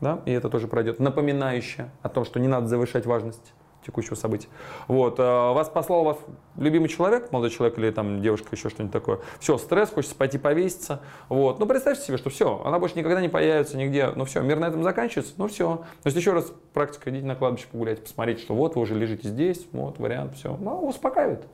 Да, 0.00 0.22
и 0.26 0.30
это 0.30 0.48
тоже 0.48 0.68
пройдет, 0.68 1.00
напоминающее 1.00 1.90
о 2.02 2.08
том, 2.08 2.24
что 2.24 2.38
не 2.38 2.46
надо 2.46 2.68
завышать 2.68 3.04
важность 3.04 3.52
текущего 3.84 4.14
события. 4.14 4.48
Вот, 4.86 5.18
э, 5.18 5.22
вас 5.22 5.68
послал 5.68 6.04
вас 6.04 6.18
любимый 6.56 6.88
человек, 6.88 7.32
молодой 7.32 7.50
человек 7.50 7.78
или 7.78 7.90
там 7.90 8.20
девушка, 8.20 8.48
еще 8.52 8.68
что-нибудь 8.68 8.92
такое. 8.92 9.20
Все, 9.40 9.58
стресс, 9.58 9.90
хочется 9.90 10.14
пойти 10.14 10.38
повеситься. 10.38 11.00
Вот, 11.28 11.58
ну 11.58 11.66
представьте 11.66 12.04
себе, 12.04 12.18
что 12.18 12.30
все, 12.30 12.62
она 12.64 12.78
больше 12.78 12.98
никогда 12.98 13.20
не 13.20 13.28
появится 13.28 13.76
нигде. 13.76 14.10
Ну 14.14 14.24
все, 14.24 14.42
мир 14.42 14.58
на 14.58 14.66
этом 14.66 14.82
заканчивается, 14.82 15.32
ну 15.36 15.48
все. 15.48 15.76
То 16.02 16.06
есть 16.06 16.16
еще 16.16 16.32
раз 16.32 16.52
практика, 16.72 17.10
идите 17.10 17.26
на 17.26 17.34
кладбище 17.34 17.66
погулять, 17.70 18.02
посмотреть, 18.02 18.40
что 18.40 18.54
вот 18.54 18.76
вы 18.76 18.82
уже 18.82 18.94
лежите 18.94 19.28
здесь, 19.28 19.66
вот 19.72 19.98
вариант, 19.98 20.34
все. 20.34 20.56
Ну, 20.60 20.86
успокаивает, 20.86 21.44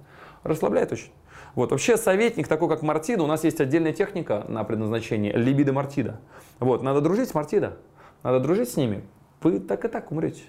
расслабляет 0.43 0.93
очень. 0.93 1.11
Вот. 1.55 1.71
Вообще 1.71 1.97
советник 1.97 2.49
такой, 2.49 2.69
как 2.69 2.83
Мартида, 2.83 3.23
у 3.23 3.27
нас 3.27 3.45
есть 3.45 3.61
отдельная 3.61 3.93
техника 3.93 4.45
на 4.49 4.65
предназначение, 4.65 5.33
либидо 5.33 5.73
Мартида. 5.73 6.21
Вот. 6.59 6.83
Надо 6.83 7.01
дружить 7.01 7.29
с 7.29 7.35
Мартида, 7.35 7.77
надо 8.23 8.41
дружить 8.41 8.71
с 8.71 8.77
ними. 8.77 9.05
Вы 9.41 9.61
так 9.61 9.85
и 9.85 9.89
так 9.89 10.11
умрете. 10.11 10.43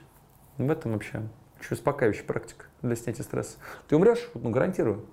В 0.58 0.72
этом 0.72 0.94
вообще 0.94 1.22
очень 1.60 1.74
успокаивающая 1.74 2.26
практика 2.26 2.66
для 2.82 2.96
снятия 2.96 3.24
стресса. 3.24 3.58
Ты 3.88 3.96
умрешь, 3.96 4.30
ну, 4.34 4.50
гарантирую. 4.50 5.06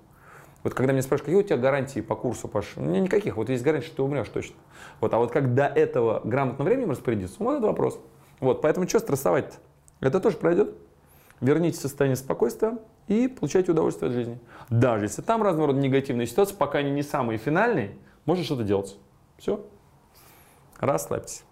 Вот 0.62 0.74
когда 0.74 0.92
меня 0.92 1.02
спрашивают, 1.02 1.26
какие 1.26 1.40
у 1.40 1.42
тебя 1.42 1.56
гарантии 1.56 2.00
по 2.00 2.14
курсу, 2.14 2.46
Паш? 2.46 2.74
У 2.76 2.82
меня 2.82 3.00
никаких. 3.00 3.36
Вот 3.36 3.48
есть 3.48 3.64
гарантия, 3.64 3.86
что 3.86 3.96
ты 3.96 4.02
умрешь 4.02 4.28
точно. 4.28 4.54
Вот, 5.00 5.12
а 5.12 5.18
вот 5.18 5.32
как 5.32 5.54
до 5.54 5.66
этого 5.66 6.20
грамотно 6.24 6.64
временем 6.64 6.92
распорядиться, 6.92 7.36
вот 7.40 7.56
это 7.56 7.66
вопрос. 7.66 7.98
Вот, 8.38 8.62
поэтому 8.62 8.88
что 8.88 9.00
стрессовать-то? 9.00 9.56
Это 10.00 10.20
тоже 10.20 10.36
пройдет. 10.36 10.74
Верните 11.40 11.78
состояние 11.80 12.16
спокойствия 12.16 12.78
и 13.08 13.26
получайте 13.26 13.72
удовольствие 13.72 14.10
от 14.10 14.14
жизни. 14.14 14.38
Даже 14.70 15.06
если 15.06 15.22
там 15.22 15.42
разного 15.42 15.68
рода 15.68 15.80
негативные 15.80 16.26
ситуации, 16.26 16.54
пока 16.54 16.78
они 16.78 16.92
не 16.92 17.02
самые 17.02 17.38
финальные, 17.38 17.96
можно 18.24 18.44
что-то 18.44 18.62
делать. 18.62 18.96
Все. 19.38 19.64
Расслабьтесь. 20.78 21.44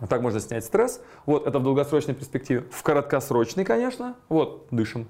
Вот 0.00 0.10
так 0.10 0.20
можно 0.20 0.40
снять 0.40 0.64
стресс. 0.64 1.00
Вот, 1.24 1.46
это 1.46 1.58
в 1.58 1.62
долгосрочной 1.62 2.14
перспективе. 2.14 2.64
В 2.70 2.82
короткосрочной, 2.82 3.64
конечно. 3.64 4.14
Вот, 4.28 4.66
дышим. 4.70 5.08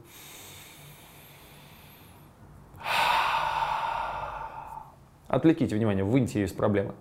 Отвлеките 5.28 5.74
внимание, 5.74 6.04
выньте 6.04 6.40
ее 6.40 6.46
из 6.46 6.52
проблемы. 6.52 6.94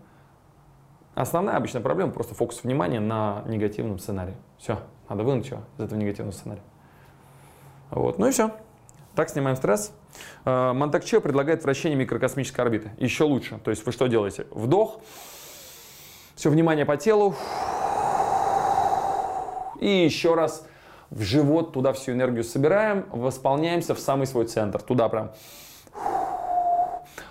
Основная 1.13 1.55
обычная 1.55 1.81
проблема 1.81 2.11
просто 2.11 2.33
фокус 2.35 2.63
внимания 2.63 2.99
на 2.99 3.43
негативном 3.45 3.99
сценарии. 3.99 4.35
Все, 4.57 4.79
надо 5.07 5.23
вынуть 5.23 5.49
его 5.49 5.61
из 5.77 5.85
этого 5.85 5.97
негативного 5.97 6.33
сценария. 6.33 6.63
Вот, 7.91 8.17
ну 8.19 8.27
и 8.27 8.31
все. 8.31 8.51
Так 9.15 9.29
снимаем 9.29 9.55
стресс. 9.55 9.93
Э, 10.43 10.73
Монтакче 10.73 11.21
предлагает 11.21 11.63
вращение 11.63 11.97
микрокосмической 11.97 12.65
орбиты. 12.65 12.91
Еще 12.97 13.23
лучше. 13.23 13.59
То 13.63 13.71
есть 13.71 13.85
вы 13.85 13.93
что 13.93 14.07
делаете? 14.07 14.45
Вдох, 14.51 14.99
все 16.35 16.49
внимание 16.49 16.85
по 16.85 16.97
телу, 16.97 17.33
и 19.79 19.87
еще 19.87 20.35
раз 20.35 20.65
в 21.09 21.21
живот 21.21 21.73
туда 21.73 21.93
всю 21.93 22.11
энергию 22.11 22.43
собираем, 22.43 23.05
восполняемся 23.11 23.95
в 23.95 23.99
самый 23.99 24.27
свой 24.27 24.45
центр. 24.45 24.81
Туда 24.81 25.09
прям. 25.09 25.31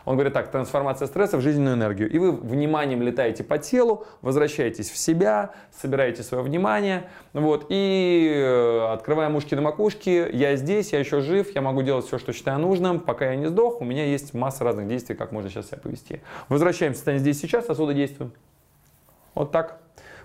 Он 0.05 0.17
говорит 0.17 0.35
так, 0.35 0.51
трансформация 0.51 1.09
стресса 1.09 1.39
в 1.39 1.41
жизненную 1.41 1.77
энергию. 1.77 2.11
И 2.11 2.19
вы 2.19 2.33
вниманием 2.33 3.01
летаете 3.01 3.43
по 3.43 3.57
телу, 3.57 4.07
возвращаетесь 4.21 4.91
в 4.91 4.99
себя, 4.99 5.53
собираете 5.71 6.23
свое 6.23 6.45
внимание. 6.45 7.09
Вот, 7.33 7.67
и 7.71 8.31
э, 8.35 8.93
открываем 8.93 9.35
ушки 9.35 9.55
на 9.55 9.63
макушке. 9.63 10.31
Я 10.31 10.57
здесь, 10.57 10.93
я 10.93 10.99
еще 10.99 11.21
жив, 11.21 11.55
я 11.55 11.63
могу 11.63 11.83
делать 11.83 12.07
все, 12.07 12.19
что 12.19 12.33
считаю 12.33 12.59
нужным. 12.59 13.01
Пока 13.01 13.31
я 13.31 13.37
не 13.37 13.47
сдох, 13.47 13.81
у 13.81 13.85
меня 13.85 14.05
есть 14.05 14.35
масса 14.35 14.65
разных 14.65 14.89
действий, 14.89 15.15
как 15.15 15.33
можно 15.33 15.49
сейчас 15.49 15.69
себя 15.69 15.79
повести. 15.79 16.21
Возвращаемся 16.49 17.11
в 17.11 17.19
здесь 17.19 17.41
сейчас, 17.41 17.71
отсюда 17.71 17.95
действуем. 17.95 18.33
Вот 19.35 19.53
так 19.53 19.81